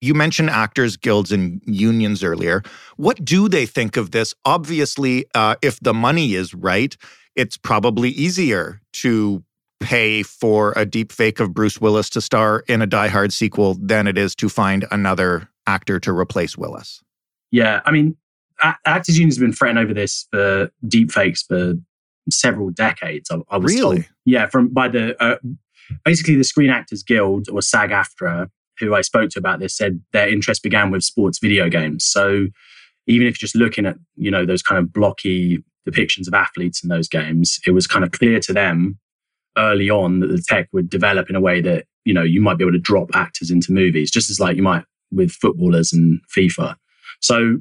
You 0.00 0.14
mentioned 0.14 0.50
actors, 0.50 0.96
guilds, 0.96 1.32
and 1.32 1.62
unions 1.64 2.24
earlier. 2.24 2.62
What 2.96 3.24
do 3.24 3.48
they 3.48 3.66
think 3.66 3.96
of 3.96 4.10
this? 4.10 4.34
Obviously, 4.44 5.26
uh, 5.34 5.54
if 5.62 5.80
the 5.80 5.94
money 5.94 6.34
is 6.34 6.54
right, 6.54 6.96
it's 7.36 7.56
probably 7.56 8.10
easier 8.10 8.80
to 8.94 9.42
pay 9.80 10.22
for 10.22 10.72
a 10.76 10.84
deep 10.84 11.12
fake 11.12 11.40
of 11.40 11.54
Bruce 11.54 11.80
Willis 11.80 12.10
to 12.10 12.20
star 12.20 12.64
in 12.68 12.82
a 12.82 12.86
Die 12.86 13.08
Hard 13.08 13.32
sequel 13.32 13.74
than 13.80 14.06
it 14.06 14.18
is 14.18 14.34
to 14.36 14.48
find 14.48 14.86
another 14.90 15.48
actor 15.66 16.00
to 16.00 16.12
replace 16.16 16.56
Willis. 16.58 17.02
Yeah, 17.50 17.80
I 17.84 17.90
mean, 17.90 18.16
a- 18.62 18.76
actors 18.84 19.16
unions 19.18 19.36
have 19.36 19.42
been 19.42 19.52
fretting 19.52 19.78
over 19.78 19.94
this 19.94 20.26
for 20.30 20.70
deepfakes 20.86 21.46
for 21.46 21.74
several 22.30 22.70
decades. 22.70 23.30
I, 23.30 23.38
I 23.50 23.56
was 23.58 23.72
Really? 23.74 23.96
told. 23.96 24.08
Yeah, 24.24 24.46
from 24.46 24.68
by 24.68 24.88
the 24.88 25.22
uh, 25.22 25.36
basically 26.04 26.36
the 26.36 26.44
Screen 26.44 26.70
Actors 26.70 27.02
Guild 27.02 27.48
or 27.50 27.62
SAG-AFTRA, 27.62 28.48
who 28.78 28.94
I 28.94 29.02
spoke 29.02 29.30
to 29.30 29.38
about 29.38 29.60
this, 29.60 29.76
said 29.76 30.00
their 30.12 30.28
interest 30.28 30.62
began 30.62 30.90
with 30.90 31.04
sports 31.04 31.38
video 31.38 31.68
games. 31.68 32.04
So 32.04 32.46
even 33.06 33.26
if 33.26 33.34
you're 33.34 33.46
just 33.46 33.56
looking 33.56 33.86
at 33.86 33.96
you 34.16 34.30
know 34.30 34.46
those 34.46 34.62
kind 34.62 34.78
of 34.78 34.92
blocky 34.92 35.62
depictions 35.88 36.26
of 36.26 36.34
athletes 36.34 36.82
in 36.82 36.88
those 36.88 37.08
games, 37.08 37.60
it 37.66 37.72
was 37.72 37.86
kind 37.86 38.04
of 38.04 38.10
clear 38.12 38.40
to 38.40 38.52
them 38.52 38.98
early 39.56 39.88
on 39.90 40.20
that 40.20 40.28
the 40.28 40.42
tech 40.42 40.68
would 40.72 40.90
develop 40.90 41.30
in 41.30 41.36
a 41.36 41.40
way 41.40 41.60
that 41.60 41.84
you 42.04 42.14
know 42.14 42.22
you 42.22 42.40
might 42.40 42.58
be 42.58 42.64
able 42.64 42.72
to 42.72 42.78
drop 42.78 43.10
actors 43.14 43.50
into 43.50 43.72
movies, 43.72 44.10
just 44.10 44.30
as 44.30 44.40
like 44.40 44.56
you 44.56 44.62
might 44.62 44.84
with 45.12 45.30
footballers 45.30 45.92
and 45.92 46.20
FIFA. 46.36 46.74
So 47.20 47.58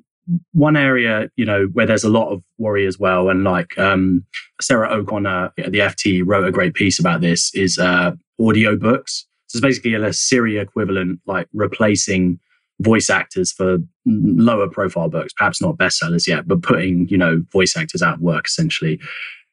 one 0.54 0.78
area, 0.78 1.30
you 1.36 1.46
know, 1.46 1.66
where 1.74 1.86
there's 1.86 2.04
a 2.04 2.10
lot 2.10 2.32
of 2.32 2.42
worry 2.58 2.86
as 2.86 2.98
well, 2.98 3.30
and 3.30 3.44
like 3.44 3.78
um, 3.78 4.26
Sarah 4.62 4.92
O'Connor 4.92 5.52
at 5.58 5.72
the 5.72 5.80
FT 5.80 6.24
wrote 6.26 6.48
a 6.48 6.52
great 6.52 6.74
piece 6.74 7.00
about 7.00 7.22
this, 7.22 7.54
is 7.54 7.78
uh, 7.78 8.12
audio 8.40 8.76
books. 8.76 9.26
So 9.48 9.58
it's 9.58 9.62
basically 9.62 9.94
a 9.94 10.14
Siri 10.14 10.58
equivalent, 10.58 11.20
like 11.28 11.48
replacing 11.54 12.40
voice 12.82 13.10
actors 13.10 13.52
for 13.52 13.78
lower 14.06 14.68
profile 14.68 15.10
books, 15.10 15.34
perhaps 15.34 15.62
not 15.62 15.78
bestsellers 15.78 16.28
yet, 16.28 16.48
but 16.48 16.64
putting, 16.64 17.08
you 17.08 17.18
know, 17.18 17.44
voice 17.52 17.76
actors 17.78 18.02
out 18.02 18.16
of 18.16 18.22
work 18.22 18.48
essentially. 18.48 19.00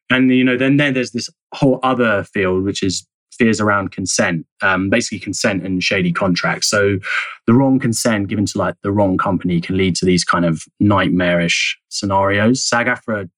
And, 0.08 0.34
you 0.34 0.42
know, 0.42 0.56
then, 0.56 0.76
then 0.76 0.94
there's 0.94 1.12
this 1.12 1.28
whole 1.52 1.78
other 1.82 2.24
field, 2.24 2.64
which 2.64 2.82
is 2.82 3.06
fears 3.40 3.59
around 3.59 3.90
consent, 3.90 4.44
um, 4.61 4.90
basically 4.90 5.18
consent 5.18 5.64
and 5.64 5.82
shady 5.82 6.12
contracts. 6.12 6.68
So 6.68 6.99
the 7.47 7.54
wrong 7.54 7.78
consent 7.78 8.28
given 8.28 8.44
to 8.44 8.59
like 8.59 8.75
the 8.82 8.92
wrong 8.92 9.16
company 9.16 9.62
can 9.62 9.78
lead 9.78 9.97
to 9.97 10.04
these 10.04 10.25
kind 10.25 10.44
of 10.44 10.64
nightmarish 10.78 11.78
scenarios. 11.88 12.62
SAG-AFTRA 12.62 13.30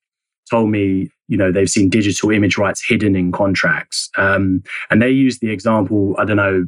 told 0.50 0.70
me, 0.70 1.08
you 1.28 1.36
know, 1.36 1.52
they've 1.52 1.70
seen 1.70 1.88
digital 1.88 2.32
image 2.32 2.58
rights 2.58 2.84
hidden 2.84 3.14
in 3.14 3.30
contracts. 3.30 4.10
Um, 4.18 4.64
and 4.90 5.00
they 5.00 5.10
used 5.10 5.40
the 5.40 5.50
example, 5.50 6.16
I 6.18 6.24
don't 6.24 6.36
know, 6.36 6.66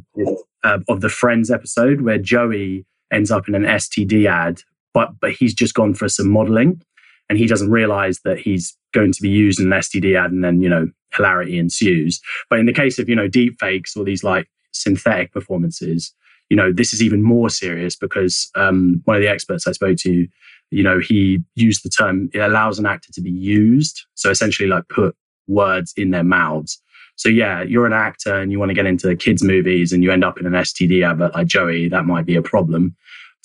uh, 0.63 0.79
of 0.87 1.01
the 1.01 1.09
Friends 1.09 1.51
episode 1.51 2.01
where 2.01 2.17
Joey 2.17 2.85
ends 3.11 3.31
up 3.31 3.49
in 3.49 3.55
an 3.55 3.63
STD 3.63 4.27
ad, 4.27 4.61
but 4.93 5.09
but 5.19 5.31
he's 5.33 5.53
just 5.53 5.73
gone 5.73 5.93
for 5.93 6.07
some 6.07 6.29
modeling 6.29 6.81
and 7.29 7.37
he 7.37 7.47
doesn't 7.47 7.71
realize 7.71 8.19
that 8.23 8.39
he's 8.39 8.75
going 8.93 9.11
to 9.11 9.21
be 9.21 9.29
used 9.29 9.59
in 9.59 9.71
an 9.71 9.79
STD 9.79 10.17
ad 10.17 10.31
and 10.31 10.43
then, 10.43 10.61
you 10.61 10.69
know, 10.69 10.89
hilarity 11.13 11.57
ensues. 11.57 12.21
But 12.49 12.59
in 12.59 12.65
the 12.65 12.73
case 12.73 12.99
of, 12.99 13.09
you 13.09 13.15
know, 13.15 13.27
deep 13.27 13.59
fakes 13.59 13.95
or 13.95 14.03
these 14.03 14.23
like 14.23 14.47
synthetic 14.71 15.31
performances, 15.31 16.13
you 16.49 16.57
know, 16.57 16.71
this 16.71 16.93
is 16.93 17.01
even 17.01 17.23
more 17.23 17.49
serious 17.49 17.95
because 17.95 18.49
um, 18.55 19.01
one 19.05 19.17
of 19.17 19.21
the 19.21 19.29
experts 19.29 19.67
I 19.67 19.71
spoke 19.71 19.97
to, 19.99 20.27
you 20.71 20.83
know, 20.83 20.99
he 20.99 21.39
used 21.55 21.83
the 21.83 21.89
term, 21.89 22.29
it 22.33 22.39
allows 22.39 22.77
an 22.77 22.85
actor 22.85 23.11
to 23.13 23.21
be 23.21 23.31
used. 23.31 24.05
So 24.13 24.29
essentially 24.29 24.69
like 24.69 24.87
put 24.89 25.15
words 25.47 25.93
in 25.97 26.11
their 26.11 26.23
mouths. 26.23 26.79
So 27.17 27.29
yeah, 27.29 27.63
you're 27.63 27.85
an 27.85 27.93
actor 27.93 28.35
and 28.35 28.51
you 28.51 28.59
want 28.59 28.69
to 28.69 28.75
get 28.75 28.85
into 28.85 29.15
kids' 29.15 29.43
movies 29.43 29.93
and 29.93 30.03
you 30.03 30.11
end 30.11 30.23
up 30.23 30.39
in 30.39 30.45
an 30.45 30.53
STD 30.53 31.07
advert 31.09 31.33
like 31.33 31.47
Joey, 31.47 31.87
that 31.89 32.05
might 32.05 32.25
be 32.25 32.35
a 32.35 32.41
problem. 32.41 32.95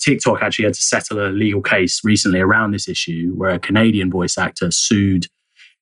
TikTok 0.01 0.41
actually 0.41 0.65
had 0.65 0.73
to 0.73 0.81
settle 0.81 1.25
a 1.25 1.29
legal 1.29 1.61
case 1.61 2.01
recently 2.03 2.39
around 2.39 2.71
this 2.71 2.87
issue 2.87 3.33
where 3.35 3.51
a 3.51 3.59
Canadian 3.59 4.09
voice 4.09 4.37
actor 4.37 4.71
sued 4.71 5.27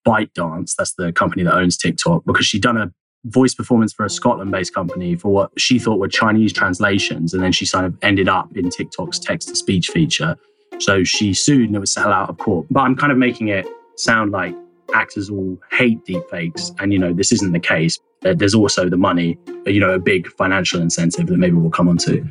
ByteDance, 0.05 0.75
that's 0.75 0.93
the 0.95 1.11
company 1.11 1.43
that 1.43 1.53
owns 1.53 1.77
TikTok, 1.77 2.23
because 2.25 2.45
she'd 2.45 2.61
done 2.61 2.77
a 2.77 2.91
voice 3.25 3.53
performance 3.53 3.93
for 3.93 4.05
a 4.05 4.09
Scotland 4.09 4.51
based 4.51 4.73
company 4.73 5.15
for 5.15 5.29
what 5.29 5.51
she 5.57 5.77
thought 5.79 5.99
were 5.99 6.07
Chinese 6.07 6.53
translations. 6.53 7.33
And 7.33 7.43
then 7.43 7.51
she 7.51 7.65
sort 7.65 7.85
of 7.85 7.97
ended 8.01 8.29
up 8.29 8.55
in 8.55 8.69
TikTok's 8.69 9.19
text 9.19 9.49
to 9.49 9.55
speech 9.55 9.89
feature. 9.89 10.35
So 10.79 11.03
she 11.03 11.33
sued 11.33 11.67
and 11.67 11.75
it 11.75 11.79
was 11.79 11.91
settled 11.91 12.13
out 12.13 12.29
of 12.29 12.37
court. 12.37 12.67
But 12.71 12.81
I'm 12.81 12.95
kind 12.95 13.11
of 13.11 13.17
making 13.17 13.49
it 13.49 13.67
sound 13.97 14.31
like 14.31 14.55
actors 14.93 15.29
all 15.29 15.57
hate 15.71 16.03
deepfakes. 16.05 16.73
And, 16.79 16.93
you 16.93 16.99
know, 16.99 17.13
this 17.13 17.31
isn't 17.31 17.51
the 17.51 17.59
case. 17.59 17.99
There's 18.21 18.55
also 18.55 18.89
the 18.89 18.97
money, 18.97 19.37
you 19.65 19.79
know, 19.79 19.91
a 19.91 19.99
big 19.99 20.27
financial 20.33 20.81
incentive 20.81 21.27
that 21.27 21.37
maybe 21.37 21.55
we'll 21.55 21.71
come 21.71 21.89
on 21.89 21.97
to. 21.99 22.25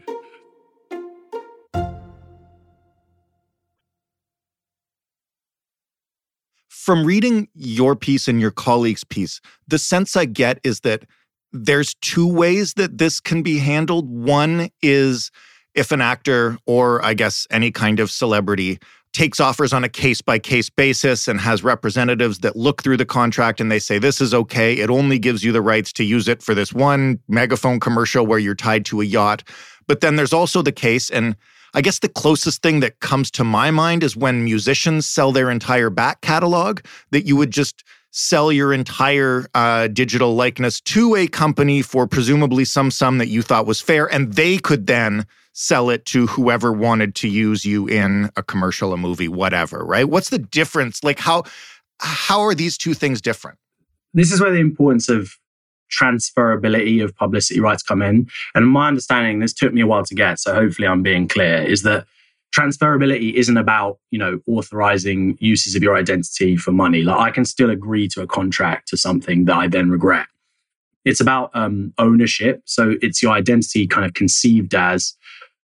From 6.89 7.05
reading 7.05 7.49
your 7.53 7.95
piece 7.95 8.29
and 8.29 8.41
your 8.41 8.51
colleague's 8.51 9.05
piece, 9.05 9.43
the 9.67 9.79
sense 9.79 10.17
I 10.17 10.25
get 10.25 10.59
is 10.65 10.81
that 10.81 11.05
there's 11.53 11.93
two 11.97 12.27
ways 12.27 12.73
that 12.79 12.97
this 12.97 13.21
can 13.21 13.43
be 13.43 13.59
handled. 13.59 14.09
One 14.09 14.71
is 14.81 15.31
if 15.75 15.93
an 15.93 16.01
actor 16.01 16.57
or 16.65 17.05
I 17.05 17.13
guess 17.13 17.47
any 17.51 17.71
kind 17.71 18.01
of 18.01 18.11
celebrity 18.11 18.79
takes 19.13 19.39
offers 19.39 19.75
on 19.75 19.85
a 19.85 19.89
case 19.91 20.23
by 20.23 20.39
case 20.39 20.71
basis 20.71 21.29
and 21.29 21.39
has 21.39 21.63
representatives 21.63 22.39
that 22.39 22.57
look 22.57 22.83
through 22.83 22.97
the 22.97 23.05
contract 23.05 23.61
and 23.61 23.71
they 23.71 23.81
say, 23.81 23.99
this 23.99 24.23
is 24.23 24.33
okay. 24.33 24.79
It 24.79 24.89
only 24.89 25.19
gives 25.19 25.45
you 25.45 25.53
the 25.53 25.61
rights 25.61 25.93
to 25.93 26.05
use 26.05 26.27
it 26.27 26.43
for 26.43 26.55
this 26.55 26.73
one 26.73 27.19
Megafon 27.31 27.83
commercial 27.83 28.27
where 28.27 28.39
you're 28.39 28.55
tied 28.55 28.87
to 28.87 29.03
a 29.03 29.05
yacht. 29.05 29.45
But 29.87 30.01
then 30.01 30.17
there's 30.17 30.33
also 30.33 30.63
the 30.63 30.73
case, 30.73 31.11
and 31.11 31.37
I 31.75 31.81
guess 31.81 31.99
the 31.99 32.09
closest 32.09 32.63
thing 32.63 32.81
that 32.81 33.01
comes 33.01 33.31
to 33.33 33.45
my 33.45 33.71
mind 33.71 34.03
is 34.03 34.17
when 34.17 34.45
musicians 34.45 35.07
sell 35.07 35.33
their 35.33 35.51
entire 35.51 35.91
back 35.91 36.21
catalog, 36.21 36.81
that 37.11 37.27
you 37.27 37.37
would 37.37 37.51
just 37.51 37.85
sell 38.11 38.51
your 38.51 38.73
entire 38.73 39.47
uh, 39.55 39.89
digital 39.89 40.35
likeness 40.35 40.81
to 40.81 41.15
a 41.15 41.27
company 41.27 41.83
for 41.83 42.07
presumably 42.07 42.65
some 42.65 42.91
sum 42.91 43.19
that 43.19 43.29
you 43.29 43.43
thought 43.43 43.67
was 43.67 43.81
fair, 43.81 44.07
and 44.13 44.35
they 44.35 44.59
could 44.59 44.87
then 44.87 45.27
sell 45.53 45.91
it 45.91 46.05
to 46.07 46.27
whoever 46.27 46.73
wanted 46.73 47.15
to 47.17 47.29
use 47.29 47.65
you 47.65 47.87
in 47.87 48.31
a 48.37 48.43
commercial, 48.43 48.93
a 48.93 48.97
movie, 48.97 49.29
whatever. 49.29 49.85
Right? 49.85 50.09
What's 50.09 50.31
the 50.31 50.39
difference? 50.39 51.05
Like 51.05 51.19
how 51.19 51.45
how 52.01 52.41
are 52.41 52.55
these 52.55 52.79
two 52.79 52.95
things 52.95 53.21
different? 53.21 53.59
This 54.15 54.33
is 54.33 54.41
where 54.41 54.53
the 54.53 54.61
importance 54.61 55.09
of 55.09 55.38
transferability 55.91 57.03
of 57.03 57.17
publicity 57.17 57.61
rights 57.61 57.83
come 57.83 58.03
in. 58.03 58.29
And 58.55 58.69
my 58.69 58.89
understanding, 58.89 59.41
this 59.41 59.53
took 59.53 59.73
me 59.73 59.81
a 59.81 59.87
while 59.87 60.05
to 60.05 60.15
get, 60.15 60.39
so 60.39 60.55
hopefully 60.55 60.89
I'm 60.89 61.03
being 61.03 61.29
clear, 61.29 61.63
is 61.63 61.83
that 61.83 62.07
transferability 62.57 63.35
isn't 63.35 63.57
about 63.57 63.99
you 64.11 64.19
know 64.19 64.41
authorizing 64.47 65.37
uses 65.41 65.75
of 65.75 65.83
your 65.83 65.97
identity 65.97 66.57
for 66.57 66.73
money. 66.73 67.03
Like 67.03 67.19
i 67.19 67.31
can 67.31 67.45
still 67.45 67.71
agree 67.71 68.09
to 68.09 68.23
a 68.23 68.27
contract 68.27 68.89
to 68.89 68.97
something 68.97 69.45
that 69.45 69.57
i 69.57 69.69
then 69.69 69.91
regret. 69.91 70.27
It's 71.05 71.21
about 71.21 71.51
um, 71.55 71.95
ownership. 71.97 72.63
So 72.65 72.97
it's 73.01 73.23
your 73.23 73.33
identity 73.33 73.87
kind 73.87 74.05
of 74.05 74.15
conceived 74.15 74.75
as 74.75 75.15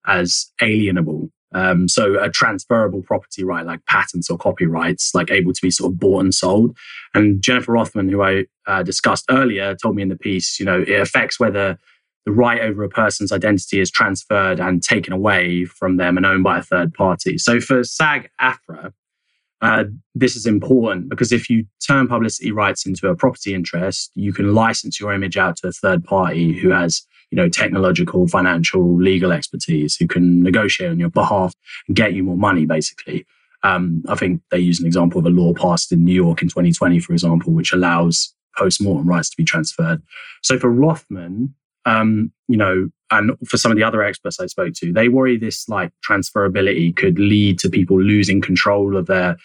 as 0.08 0.51
alienable 0.62 1.30
um, 1.53 1.88
so 1.88 2.17
a 2.20 2.29
transferable 2.29 3.01
property 3.01 3.43
right 3.43 3.65
like 3.65 3.86
patents 3.86 4.29
or 4.29 4.38
copyrights 4.38 5.13
like 5.13 5.31
able 5.31 5.53
to 5.53 5.62
be 5.62 5.72
sort 5.72 5.91
of 5.91 6.00
bought 6.00 6.22
and 6.22 6.34
sold 6.34 6.75
and 7.13 7.41
jennifer 7.41 7.72
rothman 7.72 8.10
who 8.10 8.22
i 8.22 8.46
uh, 8.67 8.84
discussed 8.84 9.25
earlier 9.29 9.75
told 9.75 9.96
me 9.96 10.01
in 10.01 10.10
the 10.10 10.17
piece 10.17 10.60
you 10.60 10.65
know 10.65 10.81
it 10.81 11.00
affects 11.00 11.39
whether 11.39 11.77
the 12.25 12.31
right 12.31 12.62
over 12.62 12.84
a 12.84 12.89
person's 12.89 13.31
identity 13.31 13.79
is 13.79 13.89
transferred 13.89 14.60
and 14.60 14.84
taken 14.84 15.13
away 15.13 15.65
from 15.65 15.98
them 15.98 16.17
and 16.17 16.25
owned 16.25 16.43
by 16.43 16.60
a 16.60 16.63
third 16.63 16.93
party. 16.93 17.38
So 17.38 17.60
for 17.60 17.84
SAG 17.84 18.29
AFTRA, 18.39 18.93
uh, 19.62 19.84
this 20.15 20.36
is 20.36 20.46
important 20.46 21.10
because 21.10 21.31
if 21.31 21.50
you 21.50 21.65
turn 21.86 22.08
publicity 22.08 22.51
rights 22.51 22.86
into 22.86 23.08
a 23.08 23.15
property 23.15 23.53
interest, 23.53 24.12
you 24.15 24.34
can 24.34 24.53
license 24.53 25.00
your 25.00 25.13
image 25.13 25.38
out 25.38 25.58
to 25.58 25.67
a 25.67 25.72
third 25.72 26.03
party 26.03 26.53
who 26.53 26.70
has, 26.70 27.05
you 27.31 27.38
know, 27.38 27.50
technological, 27.50 28.27
financial, 28.27 28.97
legal 29.01 29.31
expertise 29.31 29.95
who 29.95 30.07
can 30.07 30.43
negotiate 30.43 30.91
on 30.91 31.00
your 31.00 31.09
behalf 31.09 31.53
and 31.88 31.95
get 31.95 32.13
you 32.13 32.23
more 32.23 32.38
money, 32.38 32.65
basically. 32.65 33.25
Um, 33.63 34.03
I 34.07 34.15
think 34.15 34.41
they 34.51 34.59
use 34.59 34.79
an 34.79 34.85
example 34.85 35.19
of 35.19 35.25
a 35.25 35.29
law 35.29 35.53
passed 35.53 35.91
in 35.91 36.03
New 36.03 36.13
York 36.13 36.41
in 36.41 36.50
2020, 36.50 37.00
for 37.00 37.13
example, 37.13 37.53
which 37.53 37.73
allows 37.73 38.33
post-mortem 38.57 39.07
rights 39.07 39.29
to 39.29 39.38
be 39.38 39.45
transferred. 39.45 40.01
So 40.41 40.59
for 40.59 40.69
Rothman, 40.69 41.55
um, 41.85 42.31
you 42.47 42.57
know, 42.57 42.89
and 43.11 43.31
for 43.47 43.57
some 43.57 43.71
of 43.71 43.77
the 43.77 43.83
other 43.83 44.03
experts 44.03 44.39
I 44.39 44.47
spoke 44.47 44.73
to, 44.75 44.91
they 44.91 45.07
worry 45.07 45.38
this 45.38 45.67
like 45.69 45.91
transferability 46.07 46.95
could 46.95 47.17
lead 47.17 47.59
to 47.59 47.69
people 47.69 48.01
losing 48.01 48.41
control 48.41 48.97
of 48.97 49.07
their 49.07 49.38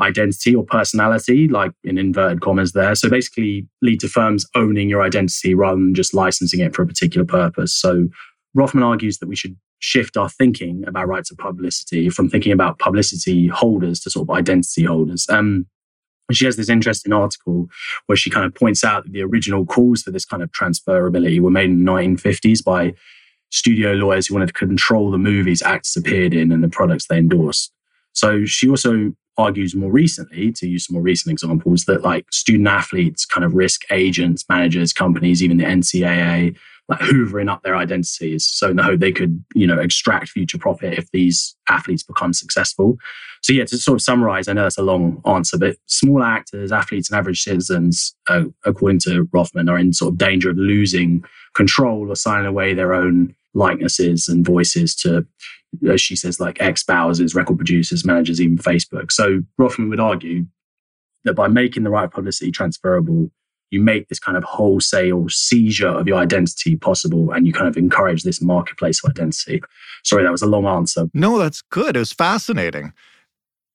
identity 0.00 0.54
or 0.54 0.64
personality, 0.64 1.48
like 1.48 1.72
in 1.84 1.98
inverted 1.98 2.40
commas 2.40 2.72
there. 2.72 2.94
So 2.94 3.08
basically 3.08 3.66
lead 3.82 4.00
to 4.00 4.08
firms 4.08 4.46
owning 4.54 4.88
your 4.88 5.02
identity 5.02 5.54
rather 5.54 5.76
than 5.76 5.94
just 5.94 6.14
licensing 6.14 6.60
it 6.60 6.74
for 6.74 6.82
a 6.82 6.86
particular 6.86 7.24
purpose. 7.24 7.74
So 7.74 8.08
Rothman 8.54 8.84
argues 8.84 9.18
that 9.18 9.28
we 9.28 9.36
should 9.36 9.56
shift 9.78 10.16
our 10.16 10.28
thinking 10.28 10.84
about 10.86 11.08
rights 11.08 11.30
of 11.30 11.38
publicity 11.38 12.08
from 12.08 12.28
thinking 12.28 12.52
about 12.52 12.78
publicity 12.78 13.46
holders 13.46 14.00
to 14.00 14.10
sort 14.10 14.28
of 14.28 14.34
identity 14.34 14.84
holders. 14.84 15.26
Um, 15.28 15.66
she 16.32 16.44
has 16.44 16.56
this 16.56 16.68
interesting 16.68 17.12
article 17.12 17.68
where 18.06 18.16
she 18.16 18.30
kind 18.30 18.44
of 18.44 18.54
points 18.54 18.82
out 18.82 19.04
that 19.04 19.12
the 19.12 19.22
original 19.22 19.64
calls 19.64 20.02
for 20.02 20.10
this 20.10 20.24
kind 20.24 20.42
of 20.42 20.50
transferability 20.50 21.40
were 21.40 21.50
made 21.50 21.70
in 21.70 21.84
the 21.84 21.90
1950s 21.90 22.64
by 22.64 22.94
studio 23.50 23.92
lawyers 23.92 24.26
who 24.26 24.34
wanted 24.34 24.48
to 24.48 24.52
control 24.52 25.10
the 25.10 25.18
movies 25.18 25.62
actors 25.62 25.96
appeared 25.96 26.34
in 26.34 26.50
and 26.50 26.64
the 26.64 26.68
products 26.68 27.06
they 27.06 27.18
endorsed. 27.18 27.72
So 28.12 28.44
she 28.44 28.68
also 28.68 29.12
argues 29.38 29.74
more 29.74 29.90
recently, 29.90 30.52
to 30.52 30.66
use 30.66 30.86
some 30.86 30.94
more 30.94 31.02
recent 31.02 31.32
examples, 31.32 31.84
that 31.84 32.02
like 32.02 32.26
student 32.32 32.68
athletes, 32.68 33.24
kind 33.24 33.44
of 33.44 33.54
risk 33.54 33.82
agents, 33.90 34.44
managers, 34.48 34.92
companies, 34.92 35.42
even 35.42 35.58
the 35.58 35.64
NCAA, 35.64 36.56
like 36.88 37.00
hoovering 37.00 37.50
up 37.50 37.62
their 37.62 37.76
identities 37.76 38.46
so 38.46 38.70
in 38.70 38.76
the 38.76 38.82
hope 38.82 39.00
they 39.00 39.12
could, 39.12 39.44
you 39.54 39.66
know, 39.66 39.78
extract 39.78 40.28
future 40.28 40.58
profit 40.58 40.98
if 40.98 41.10
these 41.10 41.56
athletes 41.68 42.02
become 42.02 42.32
successful. 42.32 42.96
So 43.42 43.52
yeah, 43.52 43.64
to 43.64 43.76
sort 43.76 43.96
of 43.96 44.02
summarize, 44.02 44.48
I 44.48 44.52
know 44.52 44.62
that's 44.62 44.78
a 44.78 44.82
long 44.82 45.20
answer, 45.26 45.58
but 45.58 45.76
small 45.86 46.22
actors, 46.22 46.72
athletes, 46.72 47.10
and 47.10 47.18
average 47.18 47.42
citizens, 47.42 48.14
uh, 48.28 48.44
according 48.64 49.00
to 49.00 49.28
Rothman, 49.32 49.68
are 49.68 49.78
in 49.78 49.92
sort 49.92 50.12
of 50.12 50.18
danger 50.18 50.50
of 50.50 50.58
losing 50.58 51.24
control 51.54 52.10
or 52.10 52.16
signing 52.16 52.46
away 52.46 52.74
their 52.74 52.94
own 52.94 53.34
likenesses 53.56 54.28
and 54.28 54.44
voices 54.44 54.94
to, 54.96 55.26
as 55.88 56.00
she 56.00 56.14
says, 56.14 56.38
like 56.38 56.60
ex 56.60 56.82
spouses, 56.82 57.34
record 57.34 57.56
producers, 57.56 58.04
managers, 58.04 58.40
even 58.40 58.58
Facebook. 58.58 59.10
So 59.10 59.40
Rothman 59.58 59.88
would 59.88 60.00
argue 60.00 60.46
that 61.24 61.34
by 61.34 61.48
making 61.48 61.82
the 61.82 61.90
right 61.90 62.10
publicity 62.10 62.50
transferable, 62.50 63.30
you 63.70 63.80
make 63.80 64.08
this 64.08 64.20
kind 64.20 64.36
of 64.36 64.44
wholesale 64.44 65.26
seizure 65.28 65.88
of 65.88 66.06
your 66.06 66.18
identity 66.18 66.76
possible 66.76 67.32
and 67.32 67.46
you 67.46 67.52
kind 67.52 67.66
of 67.66 67.76
encourage 67.76 68.22
this 68.22 68.40
marketplace 68.40 69.02
of 69.02 69.10
identity. 69.10 69.60
Sorry, 70.04 70.22
that 70.22 70.30
was 70.30 70.42
a 70.42 70.46
long 70.46 70.66
answer. 70.66 71.06
No, 71.14 71.38
that's 71.38 71.62
good. 71.62 71.96
It 71.96 71.98
was 71.98 72.12
fascinating. 72.12 72.92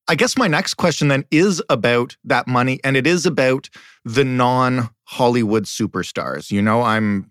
I 0.07 0.15
guess 0.15 0.37
my 0.37 0.47
next 0.47 0.75
question 0.75 1.09
then 1.09 1.25
is 1.29 1.61
about 1.69 2.15
that 2.23 2.47
money 2.47 2.79
and 2.83 2.95
it 2.95 3.05
is 3.05 3.25
about 3.25 3.69
the 4.05 4.23
non 4.23 4.89
Hollywood 5.11 5.65
superstars. 5.65 6.51
You 6.51 6.61
know, 6.61 6.83
I'm 6.83 7.27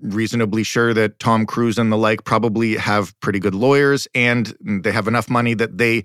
reasonably 0.00 0.62
sure 0.62 0.94
that 0.94 1.18
Tom 1.18 1.44
Cruise 1.44 1.76
and 1.76 1.92
the 1.92 1.98
like 1.98 2.24
probably 2.24 2.76
have 2.76 3.18
pretty 3.20 3.38
good 3.38 3.54
lawyers 3.54 4.08
and 4.14 4.56
they 4.62 4.90
have 4.90 5.06
enough 5.06 5.28
money 5.28 5.52
that 5.52 5.76
they 5.76 6.02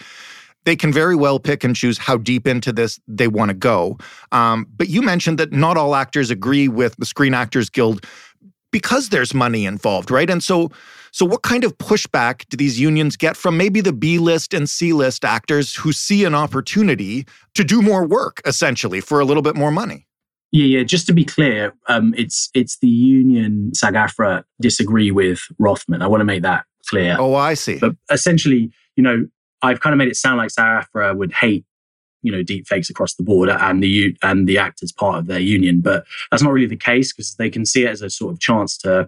they 0.66 0.76
can 0.76 0.92
very 0.92 1.16
well 1.16 1.40
pick 1.40 1.64
and 1.64 1.74
choose 1.74 1.98
how 1.98 2.18
deep 2.18 2.46
into 2.46 2.74
this 2.74 3.00
they 3.08 3.30
want 3.30 3.48
to 3.48 3.56
go. 3.56 3.98
Um, 4.34 4.68
but 4.76 4.90
you 4.90 5.02
mentioned 5.02 5.38
that 5.40 5.54
not 5.54 5.78
all 5.78 5.96
actors 5.96 6.30
agree 6.30 6.68
with 6.68 6.98
the 6.98 7.06
Screen 7.06 7.34
Actors 7.34 7.70
Guild 7.70 8.06
because 8.70 9.08
there's 9.08 9.34
money 9.34 9.66
involved, 9.66 10.12
right? 10.12 10.30
And 10.30 10.44
so, 10.44 10.70
so 11.12 11.26
what 11.26 11.44
kind 11.44 11.64
of 11.64 11.78
pushback 11.78 12.46
do 12.50 12.58
these 12.58 12.78
unions 12.78 13.16
get 13.16 13.38
from 13.38 13.56
maybe 13.56 13.80
the 13.80 13.94
B 13.94 14.20
list 14.20 14.54
and 14.54 14.70
C 14.70 14.92
list 14.92 15.24
actors 15.24 15.78
who 15.78 15.94
see 15.94 16.26
an 16.26 16.36
opportunity 16.36 17.26
to 17.56 17.64
do 17.64 17.82
more 17.82 18.06
work, 18.06 18.42
essentially, 18.46 19.00
for 19.00 19.22
a 19.22 19.26
little 19.26 19.42
bit 19.42 19.56
more 19.56 19.72
money? 19.72 20.09
Yeah, 20.52 20.66
yeah. 20.66 20.84
Just 20.84 21.06
to 21.08 21.14
be 21.14 21.24
clear, 21.24 21.74
um, 21.88 22.14
it's 22.18 22.50
it's 22.54 22.78
the 22.80 22.88
union 22.88 23.72
SAG-AFTRA 23.76 24.44
disagree 24.60 25.12
with 25.12 25.42
Rothman. 25.60 26.02
I 26.02 26.08
want 26.08 26.22
to 26.22 26.26
make 26.26 26.42
that 26.42 26.66
clear. 26.88 27.16
Oh, 27.20 27.36
I 27.36 27.54
see. 27.54 27.78
But 27.78 27.96
essentially, 28.12 28.72
you 28.96 29.04
know, 29.04 29.28
I've 29.62 29.80
kind 29.80 29.94
of 29.94 29.98
made 29.98 30.08
it 30.08 30.16
sound 30.16 30.38
like 30.38 30.50
SAG-AFTRA 30.50 31.16
would 31.18 31.34
hate, 31.34 31.66
you 32.24 32.32
know, 32.32 32.42
deep 32.42 32.68
fakes 32.68 32.90
across 32.90 33.14
the 33.16 33.24
board 33.24 33.50
and 33.50 33.84
the 33.84 34.18
and 34.24 34.48
the 34.48 34.58
actors 34.58 34.92
part 34.92 35.20
of 35.20 35.28
their 35.28 35.40
union, 35.40 35.82
but 35.82 36.06
that's 36.32 36.44
not 36.44 36.52
really 36.52 36.68
the 36.68 36.76
case 36.76 37.14
because 37.14 37.36
they 37.36 37.50
can 37.50 37.66
see 37.66 37.86
it 37.86 37.90
as 37.90 38.02
a 38.02 38.10
sort 38.10 38.34
of 38.34 38.40
chance 38.40 38.78
to 38.80 39.08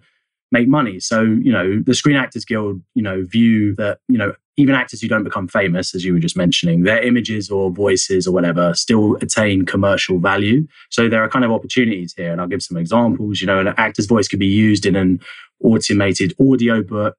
make 0.52 0.68
money. 0.68 1.00
So, 1.00 1.22
you 1.22 1.52
know, 1.52 1.82
the 1.84 1.96
Screen 1.96 2.18
Actors 2.18 2.46
Guild, 2.46 2.82
you 2.94 3.02
know, 3.02 3.26
view 3.26 3.76
that, 3.78 4.00
you 4.08 4.18
know, 4.18 4.34
even 4.58 4.76
actors 4.76 5.02
who 5.02 5.08
don't 5.08 5.24
become 5.24 5.48
famous, 5.48 5.96
as 5.96 6.04
you 6.04 6.14
were 6.14 6.20
just 6.20 6.36
mentioning, 6.36 6.84
their 6.84 7.02
images 7.02 7.50
or 7.50 7.72
voices 7.72 8.28
or 8.28 8.34
whatever 8.34 8.74
still 8.74 9.16
attain 9.22 9.66
commercial 9.66 10.20
value. 10.20 10.68
So 10.90 11.08
there 11.08 11.24
are 11.24 11.30
kind 11.30 11.46
of 11.46 11.52
opportunities 11.52 12.14
here. 12.14 12.32
And 12.32 12.42
I'll 12.42 12.48
give 12.48 12.62
some 12.62 12.78
examples. 12.78 13.42
You 13.42 13.48
know, 13.48 13.60
an 13.60 13.70
actor's 13.78 14.08
voice 14.08 14.28
could 14.28 14.40
be 14.40 14.48
used 14.48 14.86
in 14.86 14.96
an 14.96 15.22
automated 15.64 16.34
audio 16.40 16.84
book 16.84 17.16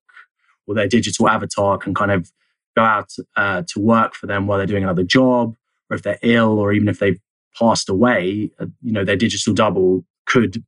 or 0.67 0.75
their 0.75 0.89
digital 0.89 1.29
avatar 1.29 1.79
can 1.79 1.95
kind 1.95 2.11
of 2.11 2.31
go 2.77 2.83
out 2.83 3.11
uh, 3.37 3.63
to 3.69 3.81
work 3.81 4.15
for 4.15 4.27
them 4.27 4.47
while 4.47 4.59
they're 4.59 4.67
doing 4.67 4.85
another 4.85 5.03
job, 5.03 5.55
or 5.91 5.97
if 5.97 6.03
they're 6.03 6.19
ill, 6.23 6.59
or 6.59 6.73
even 6.73 6.89
if 6.89 6.99
they've 6.99 7.21
passed 7.59 7.89
away, 7.89 8.51
uh, 8.61 8.67
you 8.81 8.93
know, 8.93 9.05
their 9.05 9.17
digital 9.17 9.53
double 9.53 10.05
could 10.27 10.63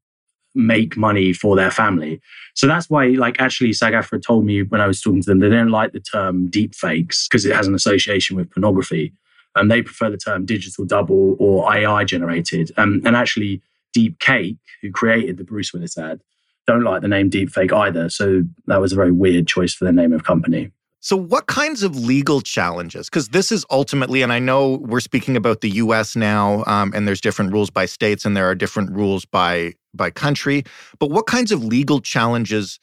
make 0.54 0.96
money 0.96 1.32
for 1.32 1.56
their 1.56 1.70
family. 1.70 2.20
So 2.54 2.66
that's 2.66 2.88
why, 2.88 3.08
like, 3.08 3.40
actually, 3.40 3.72
SAG-AFTRA 3.72 4.22
told 4.22 4.44
me 4.44 4.62
when 4.62 4.80
I 4.80 4.86
was 4.86 5.00
talking 5.00 5.22
to 5.22 5.30
them, 5.30 5.40
they 5.40 5.48
don't 5.48 5.70
like 5.70 5.92
the 5.92 6.00
term 6.00 6.48
deep 6.48 6.74
fakes 6.74 7.28
because 7.28 7.44
it 7.44 7.54
has 7.54 7.66
an 7.66 7.74
association 7.74 8.36
with 8.36 8.50
pornography. 8.50 9.12
And 9.56 9.70
they 9.70 9.82
prefer 9.82 10.10
the 10.10 10.16
term 10.16 10.46
digital 10.46 10.84
double 10.84 11.36
or 11.38 11.72
AI 11.72 12.04
generated. 12.04 12.72
Um, 12.76 13.02
and 13.04 13.16
actually, 13.16 13.62
Deepcake, 13.96 14.58
who 14.82 14.90
created 14.90 15.36
the 15.36 15.44
Bruce 15.44 15.72
Willis 15.72 15.96
ad, 15.96 16.20
don't 16.66 16.82
like 16.82 17.02
the 17.02 17.08
name 17.08 17.28
deep 17.28 17.50
fake 17.50 17.72
either. 17.72 18.08
So 18.08 18.42
that 18.66 18.80
was 18.80 18.92
a 18.92 18.96
very 18.96 19.12
weird 19.12 19.46
choice 19.46 19.74
for 19.74 19.84
the 19.84 19.92
name 19.92 20.12
of 20.12 20.24
company. 20.24 20.70
So, 21.00 21.16
what 21.16 21.46
kinds 21.46 21.82
of 21.82 21.94
legal 21.96 22.40
challenges? 22.40 23.10
Because 23.10 23.28
this 23.28 23.52
is 23.52 23.66
ultimately, 23.70 24.22
and 24.22 24.32
I 24.32 24.38
know 24.38 24.78
we're 24.80 25.00
speaking 25.00 25.36
about 25.36 25.60
the 25.60 25.68
US 25.72 26.16
now, 26.16 26.64
um, 26.66 26.92
and 26.94 27.06
there's 27.06 27.20
different 27.20 27.52
rules 27.52 27.68
by 27.68 27.84
states 27.84 28.24
and 28.24 28.34
there 28.34 28.48
are 28.48 28.54
different 28.54 28.90
rules 28.90 29.26
by 29.26 29.74
by 29.96 30.10
country. 30.10 30.64
But 30.98 31.10
what 31.10 31.26
kinds 31.26 31.52
of 31.52 31.64
legal 31.64 32.00
challenges 32.00 32.78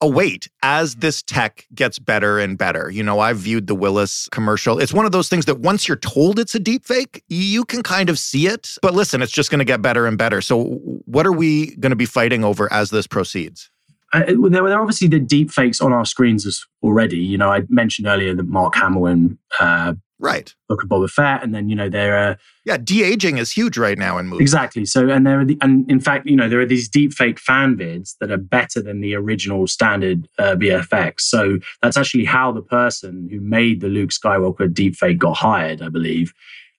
await 0.00 0.48
as 0.62 0.96
this 0.96 1.22
tech 1.22 1.66
gets 1.74 1.98
better 1.98 2.38
and 2.38 2.58
better? 2.58 2.90
You 2.90 3.02
know, 3.02 3.20
I've 3.20 3.38
viewed 3.38 3.66
the 3.66 3.74
Willis 3.74 4.28
commercial. 4.30 4.78
It's 4.78 4.92
one 4.92 5.06
of 5.06 5.12
those 5.12 5.28
things 5.28 5.44
that 5.46 5.60
once 5.60 5.88
you're 5.88 5.96
told 5.96 6.38
it's 6.38 6.54
a 6.54 6.60
deep 6.60 6.84
fake, 6.84 7.22
you 7.28 7.64
can 7.64 7.82
kind 7.82 8.10
of 8.10 8.18
see 8.18 8.46
it. 8.46 8.70
But 8.82 8.94
listen, 8.94 9.22
it's 9.22 9.32
just 9.32 9.50
going 9.50 9.60
to 9.60 9.64
get 9.64 9.82
better 9.82 10.06
and 10.06 10.18
better. 10.18 10.40
So, 10.40 10.64
what 11.06 11.26
are 11.26 11.32
we 11.32 11.76
going 11.76 11.90
to 11.90 11.96
be 11.96 12.06
fighting 12.06 12.44
over 12.44 12.72
as 12.72 12.90
this 12.90 13.06
proceeds? 13.06 13.70
Uh, 14.12 14.24
there 14.50 14.62
were 14.62 14.78
obviously 14.78 15.08
the 15.08 15.18
deep 15.18 15.50
fakes 15.50 15.80
on 15.80 15.92
our 15.92 16.04
screens 16.04 16.66
already. 16.82 17.18
You 17.18 17.38
know, 17.38 17.50
I 17.50 17.62
mentioned 17.68 18.06
earlier 18.06 18.34
that 18.34 18.46
Mark 18.46 18.74
Hamill 18.74 19.06
and 19.06 19.38
uh, 19.58 19.94
right 20.22 20.54
Book 20.68 20.82
of 20.82 20.88
Boba 20.88 21.10
Fett, 21.10 21.42
and 21.42 21.54
then 21.54 21.68
you 21.68 21.76
know 21.76 21.90
there 21.90 22.16
are 22.16 22.38
yeah 22.64 22.78
de 22.78 23.02
aging 23.02 23.36
is 23.36 23.50
huge 23.50 23.76
right 23.76 23.98
now 23.98 24.16
in 24.16 24.26
movies. 24.26 24.42
Exactly. 24.42 24.86
So 24.86 25.10
and 25.10 25.26
there 25.26 25.40
are 25.40 25.44
the, 25.44 25.58
and 25.60 25.90
in 25.90 26.00
fact 26.00 26.26
you 26.26 26.36
know 26.36 26.48
there 26.48 26.60
are 26.60 26.66
these 26.66 26.88
deep 26.88 27.12
fake 27.12 27.38
fan 27.38 27.76
vids 27.76 28.16
that 28.20 28.30
are 28.30 28.38
better 28.38 28.80
than 28.80 29.00
the 29.00 29.14
original 29.14 29.66
standard 29.66 30.28
uh, 30.38 30.56
VFX. 30.56 31.20
So 31.20 31.58
that's 31.82 31.98
actually 31.98 32.24
how 32.24 32.52
the 32.52 32.62
person 32.62 33.28
who 33.30 33.40
made 33.40 33.80
the 33.82 33.88
Luke 33.88 34.10
Skywalker 34.10 34.72
deep 34.72 34.96
fake 34.96 35.18
got 35.18 35.36
hired, 35.36 35.82
I 35.82 35.88
believe. 35.88 36.32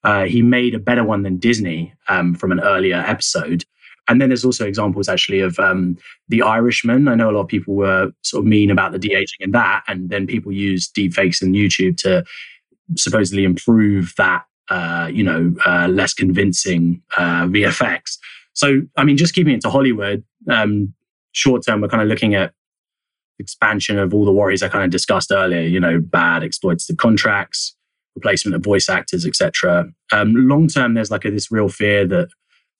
Uh, 0.03 0.25
he 0.25 0.41
made 0.41 0.73
a 0.73 0.79
better 0.79 1.03
one 1.03 1.23
than 1.23 1.37
Disney 1.37 1.93
um, 2.07 2.35
from 2.35 2.51
an 2.51 2.59
earlier 2.59 2.97
episode. 2.97 3.63
And 4.09 4.19
then 4.19 4.29
there's 4.29 4.43
also 4.43 4.65
examples 4.67 5.07
actually 5.07 5.39
of 5.39 5.57
um, 5.59 5.97
The 6.27 6.41
Irishman. 6.41 7.07
I 7.07 7.15
know 7.15 7.29
a 7.29 7.31
lot 7.31 7.41
of 7.41 7.47
people 7.47 7.75
were 7.75 8.11
sort 8.21 8.41
of 8.41 8.47
mean 8.47 8.69
about 8.69 8.91
the 8.91 8.99
de 8.99 9.13
aging 9.13 9.39
in 9.39 9.51
that. 9.51 9.83
And 9.87 10.09
then 10.09 10.27
people 10.27 10.51
use 10.51 10.91
deepfakes 10.91 11.41
in 11.41 11.53
YouTube 11.53 11.95
to 11.99 12.25
supposedly 12.97 13.43
improve 13.43 14.13
that, 14.17 14.43
uh, 14.69 15.09
you 15.11 15.23
know, 15.23 15.53
uh, 15.65 15.87
less 15.87 16.13
convincing 16.13 17.01
uh, 17.17 17.45
VFX. 17.45 18.17
So, 18.53 18.81
I 18.97 19.03
mean, 19.03 19.17
just 19.17 19.33
keeping 19.33 19.53
it 19.53 19.61
to 19.61 19.69
Hollywood, 19.69 20.23
um, 20.49 20.93
short 21.31 21.65
term, 21.65 21.81
we're 21.81 21.87
kind 21.87 22.03
of 22.03 22.07
looking 22.07 22.35
at 22.35 22.53
expansion 23.39 23.97
of 23.97 24.13
all 24.13 24.25
the 24.25 24.31
worries 24.31 24.63
I 24.63 24.69
kind 24.69 24.83
of 24.83 24.91
discussed 24.91 25.31
earlier, 25.31 25.61
you 25.61 25.79
know, 25.79 25.99
bad 25.99 26.43
exploitative 26.43 26.97
contracts, 26.97 27.75
replacement 28.15 28.55
of 28.55 28.63
voice 28.63 28.89
actors, 28.89 29.25
etc. 29.25 29.85
Um, 30.11 30.33
long 30.35 30.67
term, 30.67 30.93
there's 30.93 31.11
like 31.11 31.25
a, 31.25 31.31
this 31.31 31.51
real 31.51 31.69
fear 31.69 32.07
that 32.07 32.29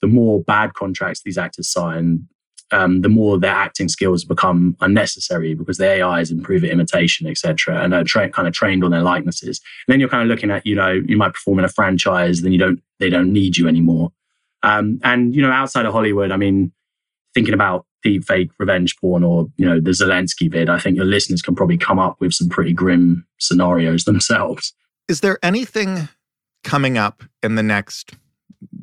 the 0.02 0.08
more 0.08 0.44
bad 0.44 0.74
contracts 0.74 1.22
these 1.24 1.38
actors 1.38 1.72
sign, 1.72 2.28
um, 2.73 3.01
the 3.01 3.09
more 3.09 3.39
their 3.39 3.53
acting 3.53 3.88
skills 3.88 4.25
become 4.25 4.75
unnecessary 4.81 5.53
because 5.53 5.77
the 5.77 6.03
AIs 6.03 6.31
improve 6.31 6.63
at 6.63 6.71
imitation, 6.71 7.27
etc., 7.27 7.81
and 7.81 7.93
are 7.93 8.03
tra- 8.03 8.29
kind 8.29 8.47
of 8.47 8.53
trained 8.53 8.83
on 8.83 8.91
their 8.91 9.01
likenesses. 9.01 9.62
And 9.88 9.93
then 9.93 9.99
you're 9.99 10.09
kind 10.09 10.23
of 10.23 10.27
looking 10.27 10.51
at, 10.51 10.65
you 10.65 10.75
know, 10.75 10.91
you 10.91 11.17
might 11.17 11.33
perform 11.33 11.59
in 11.59 11.65
a 11.65 11.69
franchise, 11.69 12.41
then 12.41 12.51
you 12.51 12.57
don't, 12.57 12.81
they 12.99 13.09
don't 13.09 13.31
need 13.31 13.57
you 13.57 13.67
anymore. 13.67 14.12
Um, 14.63 14.99
and 15.03 15.36
you 15.36 15.41
know, 15.41 15.51
outside 15.51 15.86
of 15.86 15.93
Hollywood, 15.93 16.31
I 16.31 16.38
mean, 16.38 16.71
thinking 17.33 17.53
about 17.53 17.86
deep 18.01 18.25
fake 18.25 18.51
revenge 18.59 18.97
porn 18.97 19.23
or 19.23 19.47
you 19.57 19.65
know 19.65 19.79
the 19.79 19.91
Zelensky 19.91 20.49
vid, 20.49 20.69
I 20.69 20.79
think 20.79 20.95
your 20.95 21.05
listeners 21.05 21.41
can 21.41 21.55
probably 21.55 21.77
come 21.77 21.99
up 21.99 22.19
with 22.19 22.33
some 22.33 22.49
pretty 22.49 22.73
grim 22.73 23.27
scenarios 23.39 24.03
themselves. 24.05 24.73
Is 25.07 25.19
there 25.19 25.38
anything 25.43 26.07
coming 26.63 26.97
up 26.97 27.23
in 27.43 27.55
the 27.55 27.63
next 27.63 28.13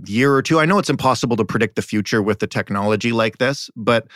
year 0.05 0.35
or 0.35 0.43
two. 0.43 0.59
I 0.59 0.67
know 0.67 0.79
it's 0.79 0.91
impossible 0.91 1.37
to 1.37 1.45
predict 1.45 1.77
the 1.77 1.83
future 1.83 2.23
with 2.23 2.39
the 2.39 2.47
technology 2.47 3.13
like 3.13 3.39
this, 3.39 3.71
but 3.77 4.07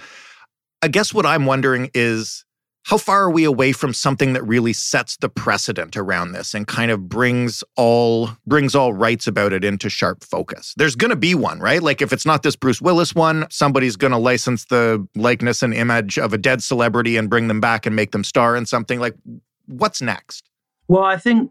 I 0.83 0.89
guess 0.89 1.15
what 1.15 1.27
I'm 1.27 1.47
wondering 1.47 1.91
is 1.95 2.45
how 2.85 2.99
far 2.99 3.23
are 3.23 3.31
we 3.31 3.45
away 3.45 3.73
from 3.73 3.95
something 3.95 4.35
that 4.35 4.43
really 4.43 4.75
sets 4.75 5.17
the 5.17 5.31
precedent 5.31 5.97
around 5.97 6.33
this 6.33 6.53
and 6.53 6.67
kind 6.67 6.91
of 6.91 7.09
brings 7.09 7.65
all 7.77 8.31
brings 8.47 8.75
all 8.75 8.93
rights 8.93 9.27
about 9.27 9.55
it 9.55 9.65
into 9.65 9.89
sharp 9.89 10.23
focus? 10.23 10.75
There's 10.77 10.95
going 10.95 11.11
to 11.11 11.17
be 11.17 11.35
one 11.35 11.61
right? 11.61 11.83
Like 11.83 12.03
if 12.03 12.13
it's 12.13 12.27
not 12.27 12.43
this 12.43 12.57
bruce 12.57 12.83
willis 12.83 13.15
one 13.15 13.47
somebody's 13.51 13.97
going 13.97 14.11
to 14.11 14.19
license 14.19 14.67
the 14.67 15.07
likeness 15.15 15.63
and 15.63 15.73
image 15.73 16.19
of 16.19 16.35
a 16.35 16.39
dead 16.39 16.63
celebrity 16.63 17.17
and 17.17 17.31
bring 17.31 17.49
them 17.49 17.61
back 17.61 17.87
and 17.87 17.97
make 17.97 18.13
them 18.13 18.23
star 18.23 18.55
in 18.55 18.67
something. 18.67 19.01
Like 19.01 19.17
what's 19.67 20.03
next? 20.03 20.51
Well 20.87 21.05
i 21.05 21.17
think 21.17 21.51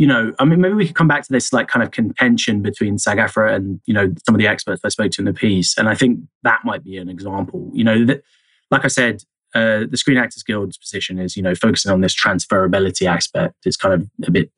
you 0.00 0.06
know, 0.06 0.32
I 0.38 0.46
mean, 0.46 0.62
maybe 0.62 0.72
we 0.72 0.86
could 0.86 0.96
come 0.96 1.08
back 1.08 1.24
to 1.24 1.30
this 1.30 1.52
like 1.52 1.68
kind 1.68 1.82
of 1.82 1.90
contention 1.90 2.62
between 2.62 2.96
SAG-AFTRA 2.96 3.54
and 3.54 3.82
you 3.84 3.92
know 3.92 4.10
some 4.24 4.34
of 4.34 4.38
the 4.38 4.46
experts 4.46 4.80
I 4.82 4.88
spoke 4.88 5.12
to 5.12 5.20
in 5.20 5.26
the 5.26 5.34
piece, 5.34 5.76
and 5.76 5.90
I 5.90 5.94
think 5.94 6.20
that 6.42 6.60
might 6.64 6.82
be 6.82 6.96
an 6.96 7.10
example. 7.10 7.70
You 7.74 7.84
know, 7.84 8.06
that 8.06 8.22
like 8.70 8.86
I 8.86 8.88
said, 8.88 9.22
uh, 9.54 9.84
the 9.90 9.98
Screen 9.98 10.16
Actors 10.16 10.42
Guild's 10.42 10.78
position 10.78 11.18
is 11.18 11.36
you 11.36 11.42
know 11.42 11.54
focusing 11.54 11.92
on 11.92 12.00
this 12.00 12.14
transferability 12.14 13.06
aspect. 13.06 13.56
It's 13.66 13.76
kind 13.76 13.92
of 13.92 14.08
a 14.26 14.30
bit, 14.30 14.50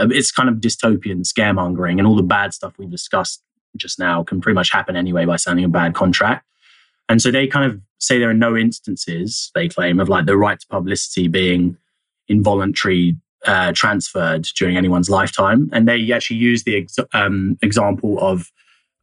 it's 0.00 0.32
kind 0.32 0.48
of 0.48 0.56
dystopian 0.56 1.24
scaremongering, 1.24 1.98
and 1.98 2.04
all 2.04 2.16
the 2.16 2.24
bad 2.24 2.52
stuff 2.52 2.76
we 2.76 2.86
discussed 2.86 3.40
just 3.76 4.00
now 4.00 4.24
can 4.24 4.40
pretty 4.40 4.56
much 4.56 4.72
happen 4.72 4.96
anyway 4.96 5.24
by 5.26 5.36
signing 5.36 5.64
a 5.64 5.68
bad 5.68 5.94
contract. 5.94 6.44
And 7.08 7.22
so 7.22 7.30
they 7.30 7.46
kind 7.46 7.70
of 7.70 7.80
say 8.00 8.18
there 8.18 8.30
are 8.30 8.34
no 8.34 8.56
instances 8.56 9.52
they 9.54 9.68
claim 9.68 10.00
of 10.00 10.08
like 10.08 10.26
the 10.26 10.36
right 10.36 10.58
to 10.58 10.66
publicity 10.66 11.28
being 11.28 11.76
involuntary 12.26 13.16
uh, 13.46 13.72
transferred 13.74 14.44
during 14.56 14.76
anyone's 14.76 15.10
lifetime. 15.10 15.70
And 15.72 15.88
they 15.88 16.10
actually 16.12 16.36
use 16.36 16.64
the 16.64 16.76
ex- 16.76 16.96
um, 17.14 17.56
example 17.62 18.18
of 18.20 18.50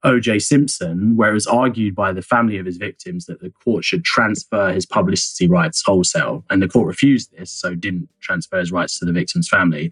O.J. 0.03 0.39
Simpson, 0.39 1.17
where 1.17 1.31
it 1.31 1.33
was 1.33 1.47
argued 1.47 1.95
by 1.95 2.13
the 2.13 2.21
family 2.21 2.57
of 2.59 2.65
his 2.65 2.77
victims 2.77 3.25
that 3.25 3.41
the 3.41 3.49
court 3.49 3.83
should 3.83 4.03
transfer 4.03 4.71
his 4.71 4.85
publicity 4.85 5.47
rights 5.47 5.81
wholesale. 5.83 6.45
And 6.49 6.61
the 6.61 6.67
court 6.67 6.87
refused 6.87 7.31
this, 7.35 7.51
so 7.51 7.73
didn't 7.73 8.07
transfer 8.21 8.59
his 8.59 8.71
rights 8.71 8.99
to 8.99 9.05
the 9.05 9.11
victim's 9.11 9.49
family. 9.49 9.91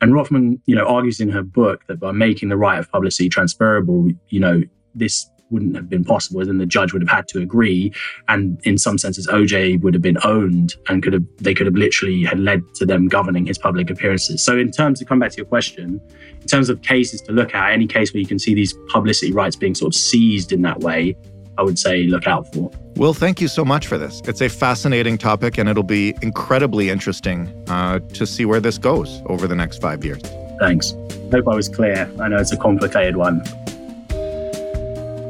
And 0.00 0.14
Rothman, 0.14 0.60
you 0.66 0.74
know, 0.74 0.84
argues 0.84 1.20
in 1.20 1.28
her 1.28 1.44
book 1.44 1.86
that 1.86 2.00
by 2.00 2.10
making 2.10 2.48
the 2.48 2.56
right 2.56 2.78
of 2.78 2.90
publicity 2.90 3.28
transferable, 3.28 4.08
you 4.28 4.40
know, 4.40 4.62
this 4.96 5.30
wouldn't 5.52 5.76
have 5.76 5.88
been 5.88 6.04
possible, 6.04 6.44
then 6.44 6.58
the 6.58 6.66
judge 6.66 6.92
would 6.92 7.02
have 7.02 7.08
had 7.08 7.28
to 7.28 7.40
agree. 7.40 7.92
And 8.28 8.60
in 8.64 8.78
some 8.78 8.98
senses, 8.98 9.26
OJ 9.28 9.80
would 9.82 9.94
have 9.94 10.02
been 10.02 10.18
owned 10.24 10.74
and 10.88 11.02
could 11.02 11.12
have 11.12 11.24
they 11.38 11.54
could 11.54 11.66
have 11.66 11.74
literally 11.76 12.24
had 12.24 12.40
led 12.40 12.62
to 12.76 12.86
them 12.86 13.08
governing 13.08 13.46
his 13.46 13.58
public 13.58 13.90
appearances. 13.90 14.42
So 14.42 14.58
in 14.58 14.70
terms 14.70 15.00
of 15.00 15.08
come 15.08 15.18
back 15.18 15.30
to 15.32 15.36
your 15.36 15.46
question, 15.46 16.00
in 16.40 16.46
terms 16.46 16.68
of 16.68 16.82
cases 16.82 17.20
to 17.22 17.32
look 17.32 17.54
at, 17.54 17.72
any 17.72 17.86
case 17.86 18.12
where 18.12 18.20
you 18.20 18.26
can 18.26 18.38
see 18.38 18.54
these 18.54 18.74
publicity 18.88 19.32
rights 19.32 19.56
being 19.56 19.74
sort 19.74 19.94
of 19.94 20.00
seized 20.00 20.52
in 20.52 20.62
that 20.62 20.80
way, 20.80 21.16
I 21.58 21.62
would 21.62 21.78
say 21.78 22.04
look 22.04 22.26
out 22.26 22.52
for. 22.52 22.70
Will, 22.96 23.14
thank 23.14 23.40
you 23.40 23.48
so 23.48 23.64
much 23.64 23.86
for 23.86 23.98
this. 23.98 24.20
It's 24.24 24.40
a 24.40 24.48
fascinating 24.48 25.18
topic, 25.18 25.58
and 25.58 25.68
it'll 25.68 25.82
be 25.82 26.14
incredibly 26.22 26.90
interesting 26.90 27.48
uh, 27.68 28.00
to 28.00 28.26
see 28.26 28.44
where 28.44 28.60
this 28.60 28.78
goes 28.78 29.22
over 29.26 29.46
the 29.46 29.54
next 29.54 29.80
five 29.80 30.04
years. 30.04 30.22
Thanks. 30.58 30.94
Hope 31.30 31.48
I 31.48 31.54
was 31.54 31.68
clear. 31.68 32.10
I 32.20 32.28
know 32.28 32.38
it's 32.38 32.52
a 32.52 32.56
complicated 32.56 33.16
one. 33.16 33.42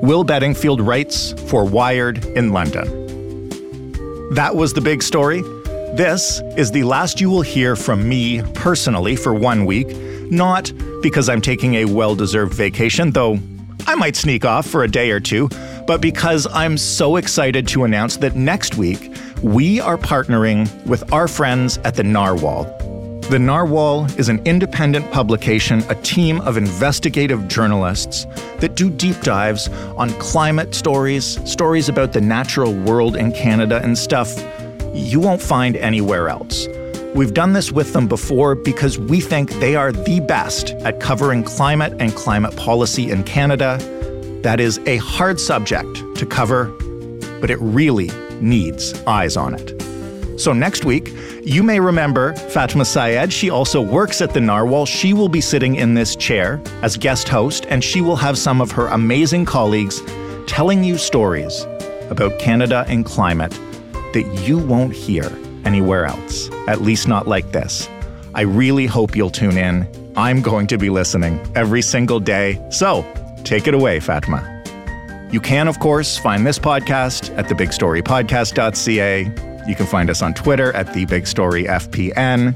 Will 0.03 0.25
Bedingfield 0.25 0.81
writes 0.81 1.33
for 1.47 1.65
Wired 1.65 2.25
in 2.25 2.53
London. 2.53 3.49
That 4.35 4.57
was 4.57 4.73
the 4.73 4.81
big 4.81 5.01
story. 5.01 5.43
This 5.95 6.41
is 6.57 6.73
the 6.73 6.83
last 6.83 7.21
you 7.21 7.31
will 7.31 7.43
hear 7.43 7.77
from 7.77 8.09
me 8.09 8.43
personally 8.55 9.15
for 9.15 9.33
one 9.33 9.65
week, 9.65 9.97
not 10.29 10.73
because 11.03 11.29
I'm 11.29 11.41
taking 11.41 11.77
a 11.77 11.85
well 11.85 12.17
deserved 12.17 12.53
vacation, 12.53 13.13
though 13.13 13.39
I 13.87 13.95
might 13.95 14.17
sneak 14.17 14.45
off 14.45 14.67
for 14.67 14.83
a 14.83 14.89
day 14.89 15.13
or 15.13 15.21
two, 15.21 15.49
but 15.87 16.01
because 16.01 16.49
I'm 16.53 16.77
so 16.77 17.15
excited 17.15 17.69
to 17.69 17.85
announce 17.85 18.17
that 18.17 18.35
next 18.35 18.75
week 18.75 19.17
we 19.41 19.79
are 19.79 19.97
partnering 19.97 20.69
with 20.85 21.13
our 21.13 21.29
friends 21.29 21.79
at 21.85 21.95
the 21.95 22.03
Narwhal 22.03 22.65
the 23.33 23.39
Narwhal 23.39 24.05
is 24.19 24.29
an 24.29 24.43
independent 24.45 25.11
publication, 25.11 25.83
a 25.89 25.95
team 26.03 26.43
of 26.43 26.59
investigative 26.59 27.49
journalists 27.49 28.27
that 28.59 28.75
do 28.75 28.91
deep 28.91 29.19
dives 29.23 29.69
on 29.97 30.11
climate 30.19 30.75
stories, 30.75 31.41
stories 31.51 31.89
about 31.89 32.13
the 32.13 32.21
natural 32.21 32.75
world 32.75 33.17
in 33.17 33.33
Canada, 33.33 33.81
and 33.83 33.97
stuff 33.97 34.31
you 34.93 35.19
won't 35.19 35.41
find 35.41 35.79
anywhere 35.79 36.29
else. 36.29 36.69
We've 37.15 37.33
done 37.33 37.55
this 37.55 37.73
with 37.73 37.95
them 37.95 38.07
before 38.07 38.55
because 38.55 38.99
we 38.99 39.19
think 39.19 39.51
they 39.53 39.77
are 39.77 39.93
the 39.93 40.21
best 40.21 40.73
at 40.85 41.01
covering 41.01 41.43
climate 41.43 41.95
and 42.01 42.15
climate 42.15 42.55
policy 42.57 43.11
in 43.11 43.25
Canada. 43.25 43.79
That 44.43 44.61
is 44.61 44.79
a 44.81 44.99
hard 44.99 45.41
subject 45.41 45.89
to 46.17 46.27
cover, 46.27 46.67
but 47.41 47.51
it 47.51 47.59
really 47.63 48.11
needs 48.43 48.93
eyes 49.05 49.39
on 49.39 49.55
it. 49.55 49.82
So 50.43 50.53
next 50.53 50.85
week, 50.85 51.13
you 51.45 51.63
may 51.63 51.79
remember 51.79 52.35
Fatima 52.35 52.85
Syed. 52.85 53.33
She 53.33 53.49
also 53.49 53.81
works 53.81 54.21
at 54.21 54.35
the 54.35 54.41
Narwhal. 54.41 54.87
She 54.87 55.15
will 55.15 55.29
be 55.29 55.41
sitting 55.41 55.77
in 55.77 55.95
this 55.95 56.17
chair 56.17 56.61
as 56.83 56.97
guest 56.97 57.29
host, 57.29 57.65
and 57.69 57.85
she 57.85 58.01
will 58.01 58.17
have 58.17 58.37
some 58.37 58.61
of 58.61 58.73
her 58.73 58.89
amazing 58.89 59.45
colleagues 59.45 60.03
telling 60.49 60.83
you 60.83 60.99
stories 60.99 61.65
about 62.11 62.41
Canada 62.41 62.85
and 62.89 63.05
climate 63.05 63.53
that 64.15 64.25
you 64.45 64.59
won't 64.59 64.93
hear 64.93 65.31
anywhere 65.65 66.07
else, 66.07 66.51
at 66.67 66.83
least 66.83 67.07
not 67.07 67.29
like 67.29 67.53
this. 67.53 67.89
I 68.35 68.41
really 68.41 68.87
hope 68.87 69.15
you'll 69.15 69.31
tune 69.31 69.57
in. 69.57 69.87
I'm 70.17 70.43
going 70.43 70.67
to 70.67 70.77
be 70.77 70.91
listening 70.91 71.41
every 71.55 71.83
single 71.83 72.19
day. 72.19 72.61
So 72.71 73.07
take 73.45 73.69
it 73.69 73.75
away, 73.75 74.01
Fatma. 74.01 74.49
You 75.31 75.41
can, 75.41 75.69
of 75.69 75.79
course, 75.79 76.19
find 76.19 76.45
this 76.45 76.59
podcast 76.59 77.33
at 77.39 77.47
thebigstorypodcast.ca 77.47 79.52
you 79.67 79.75
can 79.75 79.87
find 79.87 80.11
us 80.11 80.23
on 80.23 80.35
Twitter 80.35 80.73
at 80.75 80.93
The 80.93 81.07
Big 81.07 81.27
Story 81.27 81.65
FPN. 81.65 82.55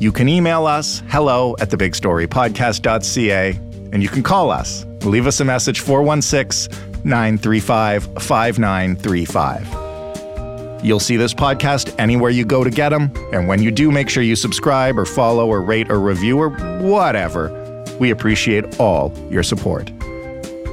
You 0.00 0.12
can 0.12 0.28
email 0.28 0.66
us, 0.66 1.02
hello 1.08 1.56
at 1.58 1.70
thebigstorypodcast.ca, 1.70 3.50
and 3.92 4.02
you 4.02 4.08
can 4.08 4.22
call 4.22 4.50
us. 4.50 4.84
Leave 5.04 5.26
us 5.26 5.40
a 5.40 5.44
message 5.44 5.80
416 5.80 7.02
935 7.04 8.22
5935. 8.22 10.84
You'll 10.84 11.00
see 11.00 11.16
this 11.16 11.32
podcast 11.32 11.94
anywhere 11.98 12.30
you 12.30 12.44
go 12.44 12.62
to 12.62 12.70
get 12.70 12.90
them, 12.90 13.10
and 13.32 13.48
when 13.48 13.62
you 13.62 13.70
do, 13.70 13.90
make 13.90 14.10
sure 14.10 14.22
you 14.22 14.36
subscribe 14.36 14.98
or 14.98 15.06
follow 15.06 15.48
or 15.48 15.62
rate 15.62 15.90
or 15.90 16.00
review 16.00 16.38
or 16.38 16.50
whatever. 16.80 17.84
We 17.98 18.10
appreciate 18.10 18.78
all 18.78 19.14
your 19.30 19.42
support. 19.42 19.90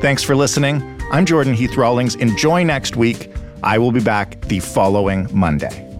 Thanks 0.01 0.23
for 0.23 0.35
listening. 0.35 0.83
I'm 1.11 1.25
Jordan 1.25 1.53
Heath 1.53 1.77
Rawlings. 1.77 2.15
Enjoy 2.15 2.63
next 2.63 2.97
week. 2.97 3.32
I 3.63 3.77
will 3.77 3.93
be 3.93 4.01
back 4.01 4.41
the 4.41 4.59
following 4.59 5.27
Monday. 5.31 5.92